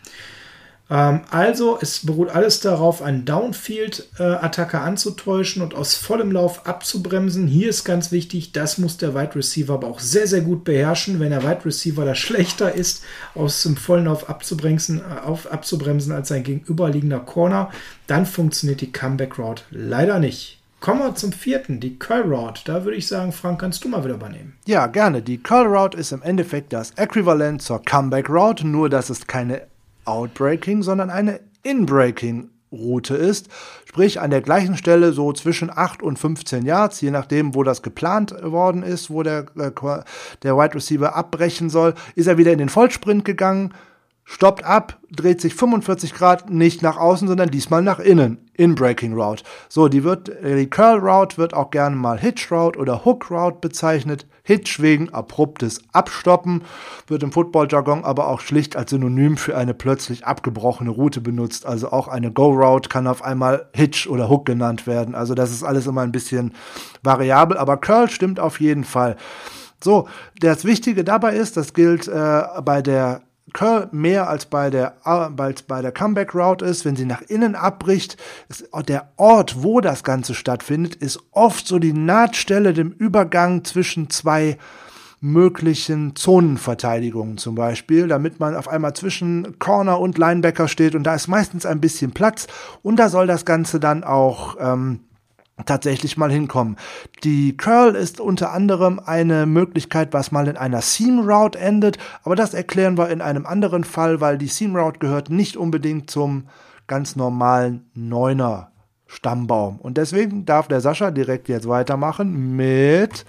Ähm, 0.89 1.21
also 1.29 1.77
es 1.81 2.05
beruht 2.05 2.29
alles 2.29 2.59
darauf, 2.59 3.01
einen 3.01 3.25
Downfield-Attacke 3.25 4.79
anzutäuschen 4.79 5.61
und 5.61 5.75
aus 5.75 5.95
vollem 5.95 6.31
Lauf 6.31 6.65
abzubremsen. 6.65 7.47
Hier 7.47 7.69
ist 7.69 7.83
ganz 7.83 8.11
wichtig, 8.11 8.51
das 8.51 8.77
muss 8.77 8.97
der 8.97 9.13
Wide 9.15 9.35
Receiver 9.35 9.73
aber 9.73 9.87
auch 9.87 9.99
sehr, 9.99 10.27
sehr 10.27 10.41
gut 10.41 10.63
beherrschen. 10.63 11.19
Wenn 11.19 11.29
der 11.29 11.43
Wide 11.43 11.65
Receiver 11.65 12.05
da 12.05 12.15
schlechter 12.15 12.73
ist, 12.73 13.03
aus 13.35 13.63
dem 13.63 13.77
vollen 13.77 14.05
Lauf 14.05 14.29
abzubremsen, 14.29 14.99
äh, 14.99 15.25
auf, 15.25 15.51
abzubremsen 15.51 16.11
als 16.11 16.29
sein 16.29 16.43
gegenüberliegender 16.43 17.19
Corner, 17.19 17.69
dann 18.07 18.25
funktioniert 18.25 18.81
die 18.81 18.91
Comeback 18.91 19.37
Route 19.37 19.63
leider 19.69 20.19
nicht. 20.19 20.59
Kommen 20.79 21.01
wir 21.01 21.13
zum 21.13 21.33
vierten, 21.33 21.81
die 21.81 21.99
Curl 21.99 22.33
Route. 22.33 22.61
Da 22.63 22.85
würde 22.85 22.95
ich 22.95 23.05
sagen, 23.05 23.33
Frank, 23.33 23.59
kannst 23.59 23.83
du 23.83 23.89
mal 23.89 24.05
wieder 24.05 24.13
übernehmen. 24.13 24.53
Ja, 24.65 24.87
gerne. 24.87 25.21
Die 25.21 25.37
Curl 25.37 25.67
Route 25.67 25.97
ist 25.97 26.13
im 26.13 26.21
Endeffekt 26.21 26.71
das 26.71 26.91
Äquivalent 26.91 27.61
zur 27.61 27.83
Comeback 27.83 28.29
Route, 28.29 28.65
nur 28.65 28.89
dass 28.89 29.09
es 29.09 29.27
keine 29.27 29.63
Outbreaking, 30.09 30.83
sondern 30.83 31.09
eine 31.09 31.39
Inbreaking 31.63 32.49
Route 32.71 33.15
ist. 33.15 33.49
Sprich, 33.85 34.21
an 34.21 34.29
der 34.29 34.41
gleichen 34.41 34.77
Stelle 34.77 35.13
so 35.13 35.33
zwischen 35.33 35.71
8 35.75 36.03
und 36.03 36.19
15 36.19 36.65
Yards, 36.65 37.01
je 37.01 37.11
nachdem, 37.11 37.55
wo 37.55 37.63
das 37.63 37.81
geplant 37.81 38.35
worden 38.43 38.83
ist, 38.83 39.09
wo 39.09 39.23
der, 39.23 39.45
äh, 39.57 39.71
der 40.43 40.57
Wide 40.57 40.75
Receiver 40.75 41.15
abbrechen 41.15 41.69
soll, 41.69 41.95
ist 42.15 42.27
er 42.27 42.37
wieder 42.37 42.51
in 42.51 42.59
den 42.59 42.69
Vollsprint 42.69 43.25
gegangen, 43.25 43.73
stoppt 44.29 44.63
ab, 44.63 44.99
dreht 45.09 45.41
sich 45.41 45.55
45 45.55 46.13
Grad 46.13 46.51
nicht 46.51 46.83
nach 46.83 46.97
außen, 46.97 47.27
sondern 47.27 47.49
diesmal 47.49 47.81
nach 47.81 47.97
innen, 47.97 48.37
in 48.53 48.75
Breaking 48.75 49.13
Route. 49.13 49.43
So, 49.69 49.87
die 49.87 50.03
wird, 50.03 50.31
die 50.43 50.69
Curl 50.69 50.99
Route 50.99 51.39
wird 51.39 51.55
auch 51.55 51.71
gerne 51.71 51.95
mal 51.95 52.19
Hitch 52.19 52.51
Route 52.51 52.77
oder 52.77 53.05
Hook 53.05 53.31
Route 53.31 53.57
bezeichnet. 53.59 54.27
Hitch 54.43 54.79
wegen 54.81 55.09
abruptes 55.09 55.81
Abstoppen, 55.93 56.61
wird 57.07 57.23
im 57.23 57.31
Football-Jargon 57.31 58.03
aber 58.03 58.27
auch 58.27 58.39
schlicht 58.39 58.75
als 58.75 58.91
Synonym 58.91 59.35
für 59.35 59.57
eine 59.57 59.73
plötzlich 59.73 60.25
abgebrochene 60.25 60.91
Route 60.91 61.21
benutzt. 61.21 61.65
Also 61.65 61.91
auch 61.91 62.07
eine 62.07 62.31
Go-Route 62.31 62.87
kann 62.87 63.07
auf 63.07 63.23
einmal 63.23 63.67
Hitch 63.73 64.07
oder 64.07 64.29
Hook 64.29 64.45
genannt 64.45 64.85
werden. 64.85 65.15
Also 65.15 65.33
das 65.33 65.51
ist 65.51 65.63
alles 65.63 65.87
immer 65.87 66.01
ein 66.01 66.11
bisschen 66.11 66.53
variabel, 67.01 67.57
aber 67.57 67.77
Curl 67.77 68.09
stimmt 68.11 68.39
auf 68.39 68.59
jeden 68.59 68.83
Fall. 68.83 69.17
So, 69.83 70.07
das 70.39 70.65
Wichtige 70.65 71.03
dabei 71.03 71.35
ist, 71.35 71.57
das 71.57 71.73
gilt 71.73 72.07
äh, 72.07 72.43
bei 72.63 72.83
der 72.83 73.21
Curl 73.53 73.89
mehr 73.91 74.29
als 74.29 74.45
bei 74.45 74.69
der, 74.69 75.05
als 75.05 75.61
bei 75.63 75.81
der 75.81 75.91
Comeback 75.91 76.33
Route 76.33 76.65
ist, 76.65 76.85
wenn 76.85 76.95
sie 76.95 77.05
nach 77.05 77.21
innen 77.21 77.55
abbricht, 77.55 78.17
ist 78.47 78.67
der 78.87 79.11
Ort, 79.17 79.63
wo 79.63 79.81
das 79.81 80.03
Ganze 80.03 80.33
stattfindet, 80.33 80.95
ist 80.95 81.19
oft 81.31 81.67
so 81.67 81.79
die 81.79 81.93
Nahtstelle 81.93 82.73
dem 82.73 82.91
Übergang 82.91 83.63
zwischen 83.63 84.09
zwei 84.09 84.57
möglichen 85.21 86.15
Zonenverteidigungen 86.15 87.37
zum 87.37 87.55
Beispiel, 87.55 88.07
damit 88.07 88.39
man 88.39 88.55
auf 88.55 88.69
einmal 88.69 88.93
zwischen 88.93 89.59
Corner 89.59 89.99
und 89.99 90.17
Linebacker 90.17 90.67
steht 90.67 90.95
und 90.95 91.03
da 91.03 91.15
ist 91.15 91.27
meistens 91.27 91.65
ein 91.65 91.81
bisschen 91.81 92.11
Platz. 92.11 92.47
Und 92.83 92.97
da 92.97 93.09
soll 93.09 93.27
das 93.27 93.45
Ganze 93.45 93.79
dann 93.79 94.03
auch 94.03 94.55
ähm, 94.59 95.01
tatsächlich 95.65 96.17
mal 96.17 96.31
hinkommen. 96.31 96.77
Die 97.23 97.55
Curl 97.57 97.95
ist 97.95 98.19
unter 98.19 98.51
anderem 98.51 98.99
eine 99.03 99.45
Möglichkeit, 99.45 100.13
was 100.13 100.31
mal 100.31 100.47
in 100.47 100.57
einer 100.57 100.81
Seam 100.81 101.19
Route 101.19 101.59
endet, 101.59 101.97
aber 102.23 102.35
das 102.35 102.53
erklären 102.53 102.97
wir 102.97 103.09
in 103.09 103.21
einem 103.21 103.45
anderen 103.45 103.83
Fall, 103.83 104.21
weil 104.21 104.37
die 104.37 104.47
Seam 104.47 104.75
Route 104.75 104.99
gehört 104.99 105.29
nicht 105.29 105.57
unbedingt 105.57 106.09
zum 106.09 106.47
ganz 106.87 107.15
normalen 107.15 107.89
Neuner 107.93 108.71
Stammbaum. 109.07 109.79
Und 109.79 109.97
deswegen 109.97 110.45
darf 110.45 110.67
der 110.67 110.81
Sascha 110.81 111.11
direkt 111.11 111.49
jetzt 111.49 111.67
weitermachen 111.67 112.55
mit 112.55 113.25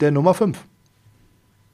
der 0.00 0.10
Nummer 0.10 0.34
5. 0.34 0.58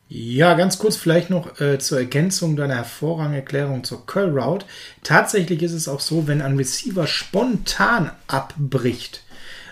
Ja, 0.09 0.55
ganz 0.55 0.79
kurz 0.79 0.97
vielleicht 0.97 1.31
noch 1.31 1.61
äh, 1.61 1.79
zur 1.79 1.99
Ergänzung 1.99 2.55
deiner 2.55 2.77
hervorragenden 2.77 3.41
Erklärung 3.41 3.83
zur 3.83 4.07
Curl 4.07 4.39
Route. 4.39 4.67
Tatsächlich 5.03 5.63
ist 5.63 5.73
es 5.73 5.89
auch 5.89 5.99
so, 5.99 6.29
wenn 6.29 6.43
ein 6.43 6.57
Receiver 6.57 7.09
spontan 7.09 8.13
abbricht, 8.29 9.25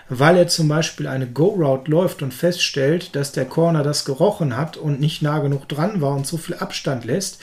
weil 0.09 0.37
er 0.37 0.47
zum 0.47 0.67
Beispiel 0.67 1.07
eine 1.07 1.27
Go-Route 1.27 1.89
läuft 1.89 2.21
und 2.21 2.33
feststellt, 2.33 3.15
dass 3.15 3.31
der 3.31 3.45
Corner 3.45 3.83
das 3.83 4.05
gerochen 4.05 4.55
hat 4.55 4.77
und 4.77 4.99
nicht 4.99 5.21
nah 5.21 5.39
genug 5.39 5.67
dran 5.67 6.01
war 6.01 6.15
und 6.15 6.27
so 6.27 6.37
viel 6.37 6.55
Abstand 6.55 7.05
lässt, 7.05 7.39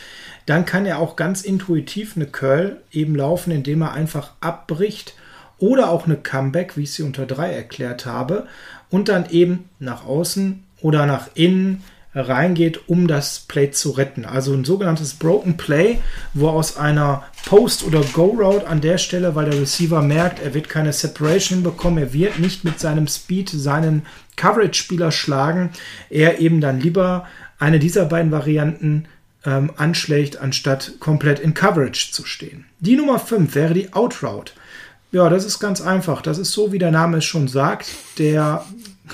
dann 0.46 0.64
kann 0.64 0.86
er 0.86 0.98
auch 0.98 1.16
ganz 1.16 1.42
intuitiv 1.42 2.16
eine 2.16 2.26
Curl 2.26 2.80
eben 2.92 3.16
laufen, 3.16 3.50
indem 3.50 3.82
er 3.82 3.92
einfach 3.92 4.32
abbricht 4.40 5.14
oder 5.58 5.90
auch 5.90 6.06
eine 6.06 6.16
Comeback, 6.16 6.76
wie 6.76 6.82
ich 6.82 6.92
sie 6.92 7.02
unter 7.02 7.26
3 7.26 7.52
erklärt 7.52 8.06
habe, 8.06 8.46
und 8.90 9.08
dann 9.08 9.30
eben 9.30 9.68
nach 9.78 10.04
außen 10.04 10.64
oder 10.80 11.06
nach 11.06 11.30
innen 11.34 11.82
reingeht, 12.14 12.88
um 12.88 13.08
das 13.08 13.40
Play 13.40 13.70
zu 13.70 13.90
retten. 13.90 14.24
Also 14.24 14.52
ein 14.52 14.64
sogenanntes 14.64 15.14
Broken 15.14 15.56
Play, 15.56 15.98
wo 16.34 16.48
aus 16.48 16.76
einer 16.76 17.24
Post- 17.46 17.84
oder 17.84 18.02
Go-Route 18.12 18.66
an 18.66 18.80
der 18.80 18.98
Stelle, 18.98 19.34
weil 19.34 19.50
der 19.50 19.60
Receiver 19.60 20.02
merkt, 20.02 20.40
er 20.40 20.54
wird 20.54 20.68
keine 20.68 20.92
Separation 20.92 21.62
bekommen, 21.62 21.98
er 21.98 22.12
wird 22.12 22.38
nicht 22.38 22.64
mit 22.64 22.78
seinem 22.78 23.08
Speed 23.08 23.48
seinen 23.48 24.06
Coverage-Spieler 24.36 25.10
schlagen, 25.10 25.70
er 26.10 26.38
eben 26.38 26.60
dann 26.60 26.80
lieber 26.80 27.26
eine 27.58 27.78
dieser 27.78 28.04
beiden 28.04 28.30
Varianten 28.30 29.06
ähm, 29.44 29.70
anschlägt, 29.76 30.36
anstatt 30.38 30.94
komplett 31.00 31.38
in 31.38 31.54
Coverage 31.54 32.12
zu 32.12 32.24
stehen. 32.24 32.66
Die 32.80 32.96
Nummer 32.96 33.18
5 33.18 33.54
wäre 33.54 33.74
die 33.74 33.92
Out-Route. 33.92 34.52
Ja, 35.12 35.28
das 35.28 35.44
ist 35.44 35.58
ganz 35.58 35.80
einfach. 35.80 36.22
Das 36.22 36.38
ist 36.38 36.52
so, 36.52 36.72
wie 36.72 36.78
der 36.78 36.90
Name 36.90 37.18
es 37.18 37.24
schon 37.24 37.46
sagt. 37.46 37.86
Der 38.18 38.64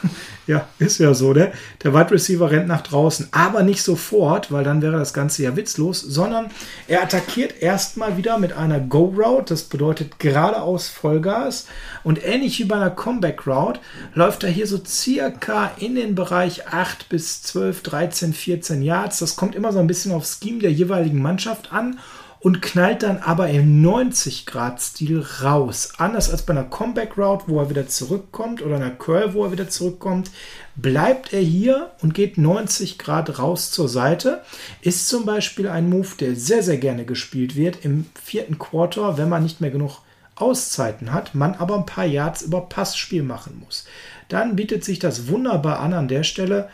ja, 0.47 0.67
ist 0.79 0.99
ja 0.99 1.15
so, 1.15 1.33
ne? 1.33 1.53
Der 1.83 1.95
Wide 1.95 2.11
Receiver 2.11 2.51
rennt 2.51 2.69
nach 2.69 2.83
draußen, 2.83 3.29
aber 3.33 3.63
nicht 3.63 3.83
sofort, 3.83 4.51
weil 4.53 4.65
dann 4.65 4.83
wäre 4.83 4.99
das 4.99 5.13
Ganze 5.13 5.43
ja 5.43 5.57
witzlos, 5.57 6.01
sondern 6.01 6.51
er 6.87 7.03
attackiert 7.03 7.61
erstmal 7.63 8.17
wieder 8.17 8.39
mit 8.39 8.53
einer 8.53 8.81
Go-Route, 8.81 9.55
das 9.55 9.65
bedeutet 9.65 10.19
geradeaus 10.19 10.89
Vollgas. 10.89 11.67
Und 12.05 12.25
ähnlich 12.25 12.59
wie 12.59 12.65
bei 12.65 12.77
einer 12.77 12.91
Comeback-Route 12.91 13.81
läuft 14.15 14.45
er 14.45 14.51
hier 14.51 14.67
so 14.67 14.81
circa 14.85 15.73
in 15.79 15.95
den 15.95 16.15
Bereich 16.15 16.69
8 16.69 17.09
bis 17.09 17.43
12, 17.43 17.83
13, 17.83 18.33
14 18.33 18.83
Yards. 18.83 19.19
Das 19.19 19.37
kommt 19.37 19.55
immer 19.55 19.73
so 19.73 19.79
ein 19.79 19.87
bisschen 19.87 20.13
aufs 20.13 20.39
Scheme 20.43 20.61
der 20.61 20.73
jeweiligen 20.73 21.21
Mannschaft 21.21 21.73
an 21.73 21.99
und 22.41 22.63
knallt 22.63 23.03
dann 23.03 23.19
aber 23.19 23.49
im 23.49 23.85
90-Grad-Stil 23.85 25.25
raus. 25.43 25.93
Anders 25.99 26.31
als 26.31 26.43
bei 26.43 26.53
einer 26.53 26.65
Comeback-Route, 26.65 27.45
wo 27.49 27.61
er 27.61 27.71
wieder 27.71 27.89
zurückkommt, 27.89 28.63
oder 28.63 28.77
einer 28.77 28.91
Curl, 28.91 29.35
wo 29.35 29.45
er 29.45 29.53
wieder 29.53 29.69
zurückkommt, 29.69 30.31
bleibt 30.77 31.33
er 31.33 31.41
hier 31.41 31.91
und 32.01 32.15
geht 32.15 32.39
90 32.39 32.99
Grad 32.99 33.39
raus 33.39 33.71
zur 33.73 33.89
Seite. 33.89 34.43
Ist 34.83 35.09
zum 35.09 35.25
Beispiel 35.25 35.69
ein 35.69 35.91
Move, 35.91 36.09
der 36.21 36.37
sehr, 36.37 36.63
sehr 36.63 36.79
gerne 36.79 37.05
gespielt 37.05 37.57
wird 37.57 37.85
im 37.85 38.07
vierten 38.15 38.59
Quarter, 38.59 39.19
wenn 39.19 39.29
man 39.29 39.43
nicht 39.43 39.61
mehr 39.61 39.71
genug 39.71 40.03
Auszeiten 40.37 41.13
hat, 41.13 41.35
man 41.35 41.55
aber 41.55 41.77
ein 41.77 41.87
paar 41.87 42.05
Yards 42.05 42.43
über 42.43 42.61
Passspiel 42.61 43.25
machen 43.25 43.61
muss. 43.65 43.87
Dann 44.29 44.55
bietet 44.55 44.85
sich 44.85 45.01
das 45.01 45.27
wunderbar 45.29 45.81
an 45.81 45.93
an 45.93 46.07
der 46.07 46.23
Stelle, 46.23 46.69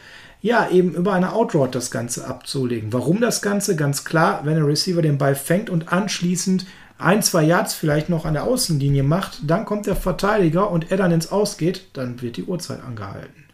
ja, 0.44 0.68
eben 0.68 0.92
über 0.92 1.14
eine 1.14 1.32
Outroute 1.32 1.70
das 1.70 1.90
Ganze 1.90 2.26
abzulegen. 2.26 2.92
Warum 2.92 3.22
das 3.22 3.40
Ganze? 3.40 3.76
Ganz 3.76 4.04
klar, 4.04 4.42
wenn 4.44 4.56
der 4.56 4.66
Receiver 4.66 5.00
den 5.00 5.16
Ball 5.16 5.34
fängt 5.34 5.70
und 5.70 5.90
anschließend 5.90 6.66
ein, 6.98 7.22
zwei 7.22 7.44
Yards 7.44 7.72
vielleicht 7.72 8.10
noch 8.10 8.26
an 8.26 8.34
der 8.34 8.44
Außenlinie 8.44 9.04
macht, 9.04 9.38
dann 9.46 9.64
kommt 9.64 9.86
der 9.86 9.96
Verteidiger 9.96 10.70
und 10.70 10.90
er 10.90 10.98
dann 10.98 11.12
ins 11.12 11.32
Ausgeht, 11.32 11.86
dann 11.94 12.20
wird 12.20 12.36
die 12.36 12.44
Uhrzeit 12.44 12.84
angehalten. 12.84 13.44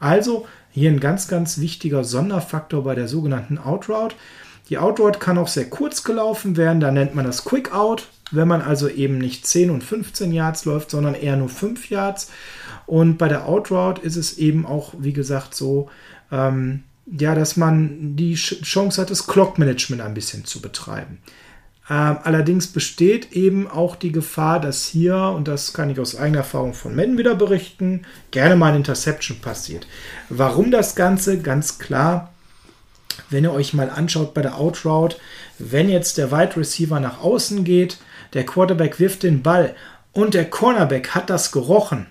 Also 0.00 0.46
hier 0.70 0.90
ein 0.90 1.00
ganz, 1.00 1.28
ganz 1.28 1.58
wichtiger 1.60 2.02
Sonderfaktor 2.02 2.82
bei 2.82 2.94
der 2.94 3.08
sogenannten 3.08 3.58
Outroute. 3.58 4.16
Die 4.70 4.78
Outroute 4.78 5.18
kann 5.18 5.36
auch 5.36 5.48
sehr 5.48 5.68
kurz 5.68 6.02
gelaufen 6.02 6.56
werden, 6.56 6.80
da 6.80 6.90
nennt 6.90 7.14
man 7.14 7.26
das 7.26 7.44
Quick 7.44 7.74
Out, 7.74 8.08
wenn 8.30 8.48
man 8.48 8.62
also 8.62 8.88
eben 8.88 9.18
nicht 9.18 9.46
10 9.46 9.68
und 9.68 9.84
15 9.84 10.32
Yards 10.32 10.64
läuft, 10.64 10.90
sondern 10.92 11.14
eher 11.14 11.36
nur 11.36 11.50
5 11.50 11.90
Yards. 11.90 12.30
Und 12.86 13.18
bei 13.18 13.28
der 13.28 13.46
Outroute 13.46 14.00
ist 14.00 14.16
es 14.16 14.38
eben 14.38 14.64
auch, 14.64 14.94
wie 14.98 15.12
gesagt, 15.12 15.54
so, 15.54 15.90
ähm, 16.30 16.84
ja, 17.06 17.34
dass 17.34 17.56
man 17.56 18.16
die 18.16 18.34
Chance 18.34 19.00
hat, 19.00 19.10
das 19.10 19.26
Clock-Management 19.26 20.02
ein 20.02 20.14
bisschen 20.14 20.44
zu 20.44 20.60
betreiben. 20.60 21.18
Ähm, 21.90 22.18
allerdings 22.22 22.66
besteht 22.66 23.32
eben 23.32 23.66
auch 23.66 23.96
die 23.96 24.12
Gefahr, 24.12 24.60
dass 24.60 24.84
hier, 24.84 25.16
und 25.16 25.48
das 25.48 25.72
kann 25.72 25.88
ich 25.88 25.98
aus 25.98 26.16
eigener 26.16 26.38
Erfahrung 26.38 26.74
von 26.74 26.94
Madden 26.94 27.16
wieder 27.16 27.34
berichten, 27.34 28.02
gerne 28.30 28.56
mal 28.56 28.72
ein 28.72 28.76
Interception 28.76 29.38
passiert. 29.40 29.86
Warum 30.28 30.70
das 30.70 30.96
Ganze? 30.96 31.38
Ganz 31.38 31.78
klar, 31.78 32.34
wenn 33.30 33.44
ihr 33.44 33.52
euch 33.52 33.72
mal 33.72 33.88
anschaut 33.88 34.34
bei 34.34 34.42
der 34.42 34.58
Outroute, 34.58 35.16
wenn 35.58 35.88
jetzt 35.88 36.18
der 36.18 36.30
Wide 36.30 36.56
Receiver 36.56 37.00
nach 37.00 37.22
außen 37.22 37.64
geht, 37.64 37.98
der 38.34 38.44
Quarterback 38.44 39.00
wirft 39.00 39.22
den 39.22 39.42
Ball 39.42 39.74
und 40.12 40.34
der 40.34 40.48
Cornerback 40.48 41.14
hat 41.14 41.30
das 41.30 41.52
gerochen, 41.52 42.06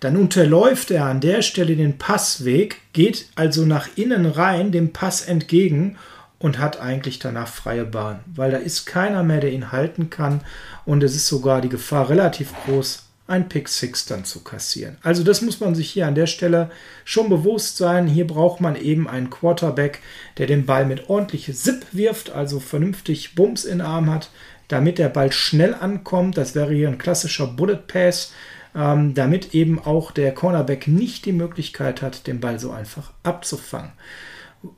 dann 0.00 0.16
unterläuft 0.16 0.90
er 0.90 1.06
an 1.06 1.20
der 1.20 1.42
Stelle 1.42 1.76
den 1.76 1.98
Passweg, 1.98 2.78
geht 2.92 3.26
also 3.34 3.64
nach 3.64 3.88
innen 3.96 4.26
rein 4.26 4.72
dem 4.72 4.92
Pass 4.92 5.22
entgegen 5.22 5.96
und 6.38 6.58
hat 6.58 6.80
eigentlich 6.80 7.18
danach 7.18 7.48
freie 7.48 7.84
Bahn, 7.84 8.20
weil 8.34 8.50
da 8.50 8.58
ist 8.58 8.86
keiner 8.86 9.22
mehr, 9.22 9.40
der 9.40 9.52
ihn 9.52 9.72
halten 9.72 10.10
kann 10.10 10.40
und 10.84 11.02
es 11.02 11.14
ist 11.14 11.26
sogar 11.26 11.60
die 11.60 11.68
Gefahr 11.68 12.08
relativ 12.10 12.52
groß, 12.64 13.06
ein 13.28 13.48
Pick 13.48 13.68
Six 13.68 14.06
dann 14.06 14.24
zu 14.24 14.44
kassieren. 14.44 14.98
Also 15.02 15.24
das 15.24 15.42
muss 15.42 15.60
man 15.60 15.74
sich 15.74 15.90
hier 15.90 16.06
an 16.06 16.14
der 16.14 16.26
Stelle 16.26 16.70
schon 17.04 17.28
bewusst 17.28 17.76
sein. 17.76 18.06
Hier 18.06 18.26
braucht 18.26 18.60
man 18.60 18.76
eben 18.76 19.08
einen 19.08 19.30
Quarterback, 19.30 20.00
der 20.38 20.46
den 20.46 20.66
Ball 20.66 20.86
mit 20.86 21.08
ordentlich 21.10 21.52
Zip 21.56 21.86
wirft, 21.92 22.30
also 22.30 22.60
vernünftig 22.60 23.34
Bums 23.34 23.64
in 23.64 23.78
den 23.78 23.86
Arm 23.86 24.10
hat, 24.10 24.30
damit 24.68 24.98
der 24.98 25.08
Ball 25.08 25.32
schnell 25.32 25.74
ankommt. 25.74 26.36
Das 26.36 26.54
wäre 26.54 26.72
hier 26.72 26.88
ein 26.88 26.98
klassischer 26.98 27.48
Bullet 27.48 27.80
Pass 27.88 28.32
ähm, 28.76 29.14
damit 29.14 29.54
eben 29.54 29.78
auch 29.78 30.10
der 30.10 30.34
Cornerback 30.34 30.86
nicht 30.86 31.24
die 31.24 31.32
Möglichkeit 31.32 32.02
hat, 32.02 32.26
den 32.26 32.40
Ball 32.40 32.60
so 32.60 32.70
einfach 32.70 33.12
abzufangen. 33.22 33.92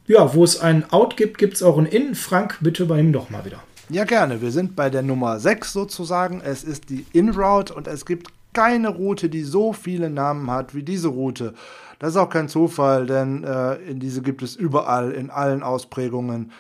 Ja, 0.07 0.35
wo 0.35 0.45
es 0.45 0.61
einen 0.61 0.85
Out 0.90 1.17
gibt, 1.17 1.38
gibt 1.38 1.55
es 1.55 1.62
auch 1.62 1.76
einen 1.76 1.87
In. 1.87 2.14
Frank, 2.14 2.59
bitte 2.61 2.85
übernimm 2.85 3.12
doch 3.12 3.31
mal 3.31 3.45
wieder. 3.45 3.62
Ja, 3.90 4.05
gerne. 4.05 4.40
Wir 4.40 4.50
sind 4.50 4.76
bei 4.76 4.90
der 4.90 5.02
Nummer 5.02 5.40
6 5.40 5.73
sozusagen. 5.73 6.40
Es 6.43 6.62
ist 6.62 6.90
die 6.90 7.07
In-Route 7.12 7.75
und 7.75 7.88
es 7.88 8.07
gibt 8.07 8.28
keine 8.52 8.88
Route, 8.88 9.28
die 9.28 9.43
so 9.43 9.73
viele 9.73 10.11
Namen 10.11 10.50
hat 10.50 10.75
wie 10.75 10.83
diese 10.83 11.09
Route. 11.09 11.55
Das 11.99 12.11
ist 12.11 12.17
auch 12.17 12.31
kein 12.31 12.49
Zufall, 12.49 13.07
denn 13.07 13.45
äh, 13.45 13.95
diese 13.95 14.23
gibt 14.23 14.43
es 14.43 14.57
überall, 14.57 15.11
in 15.11 15.31
allen 15.31 15.62
Ausprägungen. 15.62 16.52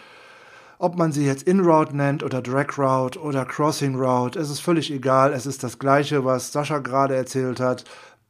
Ob 0.80 0.96
man 0.96 1.10
sie 1.10 1.26
jetzt 1.26 1.42
In-Route 1.42 1.96
nennt 1.96 2.22
oder 2.22 2.40
Drag 2.40 2.78
Route 2.78 3.20
oder 3.20 3.44
Crossing 3.44 3.96
Route, 3.96 4.38
es 4.38 4.48
ist 4.48 4.60
völlig 4.60 4.92
egal. 4.92 5.32
Es 5.32 5.44
ist 5.44 5.64
das 5.64 5.80
Gleiche, 5.80 6.24
was 6.24 6.52
Sascha 6.52 6.78
gerade 6.78 7.16
erzählt 7.16 7.58
hat. 7.58 7.82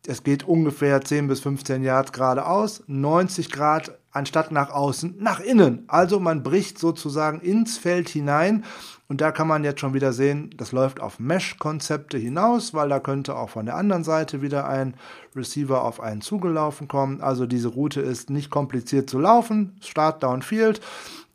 Es 0.07 0.23
geht 0.23 0.49
ungefähr 0.49 1.03
10 1.03 1.29
bis 1.29 1.41
15 1.41 1.83
Yards 1.83 2.13
geradeaus, 2.13 2.83
90 2.87 3.51
Grad 3.53 3.99
anstatt 4.13 4.51
nach 4.51 4.71
außen, 4.71 5.17
nach 5.19 5.41
innen. 5.41 5.85
Also 5.89 6.21
man 6.21 6.43
bricht 6.43 6.79
sozusagen 6.79 7.41
ins 7.41 7.77
Feld 7.77 8.09
hinein. 8.09 8.65
Und 9.09 9.21
da 9.21 9.31
kann 9.31 9.49
man 9.49 9.65
jetzt 9.65 9.81
schon 9.81 9.95
wieder 9.95 10.13
sehen, 10.15 10.51
das 10.57 10.73
läuft 10.73 11.01
auf 11.01 11.19
Mesh-Konzepte 11.19 12.17
hinaus, 12.17 12.73
weil 12.73 12.89
da 12.89 13.01
könnte 13.01 13.37
auch 13.37 13.51
von 13.51 13.67
der 13.67 13.77
anderen 13.77 14.05
Seite 14.05 14.41
wieder 14.41 14.69
ein 14.69 14.95
Receiver 15.37 15.83
auf 15.83 16.01
einen 16.01 16.23
zugelaufen 16.23 16.89
kommen. 16.89 17.21
Also 17.21 17.47
diese 17.47 17.69
Route 17.69 18.01
ist 18.01 18.31
nicht 18.31 18.51
kompliziert 18.51 19.11
zu 19.11 19.19
laufen. 19.19 19.77
Start 19.83 20.23
Downfield. 20.23 20.81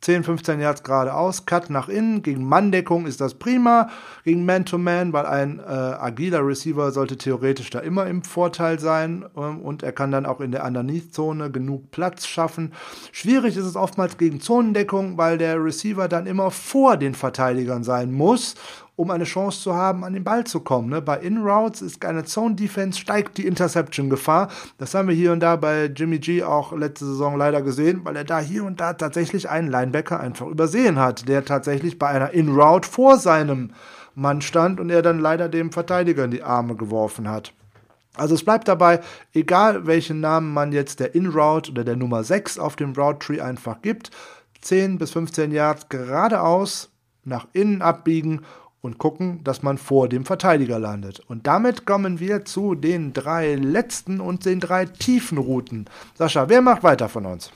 10, 0.04 0.22
15 0.22 0.60
Yards 0.60 0.82
geradeaus, 0.82 1.46
Cut 1.46 1.70
nach 1.70 1.88
innen. 1.88 2.20
Gegen 2.20 2.44
Manndeckung 2.44 3.06
ist 3.06 3.22
das 3.22 3.32
prima. 3.34 3.88
Gegen 4.22 4.44
Man-to-Man, 4.44 5.08
-Man, 5.08 5.12
weil 5.14 5.24
ein 5.24 5.60
äh, 5.60 5.62
agiler 5.62 6.46
Receiver 6.46 6.90
sollte 6.92 7.16
theoretisch 7.16 7.70
da 7.70 7.78
immer 7.78 8.06
im 8.06 8.22
Vorteil 8.22 8.78
sein 8.78 9.24
ähm, 9.34 9.62
und 9.62 9.82
er 9.82 9.92
kann 9.92 10.10
dann 10.10 10.26
auch 10.26 10.42
in 10.42 10.52
der 10.52 10.66
Underneath-Zone 10.66 11.50
genug 11.50 11.90
Platz 11.90 12.26
schaffen. 12.26 12.74
Schwierig 13.12 13.56
ist 13.56 13.64
es 13.64 13.76
oftmals 13.76 14.18
gegen 14.18 14.42
Zonendeckung, 14.42 15.16
weil 15.16 15.38
der 15.38 15.64
Receiver 15.64 16.06
dann 16.06 16.26
immer 16.26 16.50
vor 16.50 16.98
den 16.98 17.14
Verteidigern 17.14 17.82
sein 17.82 18.12
muss 18.12 18.56
um 18.96 19.10
eine 19.10 19.24
Chance 19.24 19.60
zu 19.60 19.74
haben, 19.74 20.04
an 20.04 20.12
den 20.12 20.24
Ball 20.24 20.44
zu 20.44 20.60
kommen. 20.60 20.88
Ne? 20.88 21.02
Bei 21.02 21.18
In-Routes 21.18 21.82
ist 21.82 22.04
eine 22.04 22.24
Zone-Defense, 22.24 22.98
steigt 22.98 23.38
die 23.38 23.46
Interception-Gefahr. 23.46 24.48
Das 24.78 24.94
haben 24.94 25.08
wir 25.08 25.14
hier 25.14 25.32
und 25.32 25.40
da 25.40 25.56
bei 25.56 25.86
Jimmy 25.86 26.18
G 26.18 26.42
auch 26.42 26.72
letzte 26.72 27.06
Saison 27.06 27.36
leider 27.36 27.62
gesehen, 27.62 28.00
weil 28.04 28.16
er 28.16 28.24
da 28.24 28.38
hier 28.38 28.64
und 28.64 28.80
da 28.80 28.92
tatsächlich 28.92 29.48
einen 29.50 29.68
Linebacker 29.68 30.20
einfach 30.20 30.46
übersehen 30.46 30.98
hat, 30.98 31.28
der 31.28 31.44
tatsächlich 31.44 31.98
bei 31.98 32.08
einer 32.08 32.30
In-Route 32.30 32.88
vor 32.88 33.18
seinem 33.18 33.72
Mann 34.14 34.40
stand 34.42 34.78
und 34.78 34.90
er 34.90 35.02
dann 35.02 35.18
leider 35.18 35.48
dem 35.48 35.72
Verteidiger 35.72 36.24
in 36.24 36.30
die 36.30 36.42
Arme 36.42 36.76
geworfen 36.76 37.28
hat. 37.28 37.52
Also 38.16 38.36
es 38.36 38.44
bleibt 38.44 38.68
dabei, 38.68 39.00
egal 39.32 39.86
welchen 39.86 40.20
Namen 40.20 40.52
man 40.52 40.70
jetzt 40.70 41.00
der 41.00 41.16
In-Route 41.16 41.72
oder 41.72 41.82
der 41.82 41.96
Nummer 41.96 42.22
6 42.22 42.60
auf 42.60 42.76
dem 42.76 42.92
Route 42.92 43.18
Tree 43.18 43.40
einfach 43.40 43.82
gibt, 43.82 44.10
10 44.60 44.98
bis 44.98 45.10
15 45.10 45.50
Yards 45.50 45.88
geradeaus 45.88 46.90
nach 47.24 47.48
innen 47.52 47.82
abbiegen 47.82 48.42
und 48.84 48.98
gucken, 48.98 49.40
dass 49.44 49.62
man 49.62 49.78
vor 49.78 50.10
dem 50.10 50.26
Verteidiger 50.26 50.78
landet. 50.78 51.20
Und 51.26 51.46
damit 51.46 51.86
kommen 51.86 52.20
wir 52.20 52.44
zu 52.44 52.74
den 52.74 53.14
drei 53.14 53.54
letzten 53.54 54.20
und 54.20 54.44
den 54.44 54.60
drei 54.60 54.84
tiefen 54.84 55.38
Routen. 55.38 55.86
Sascha, 56.14 56.50
wer 56.50 56.60
macht 56.60 56.82
weiter 56.82 57.08
von 57.08 57.24
uns? 57.24 57.50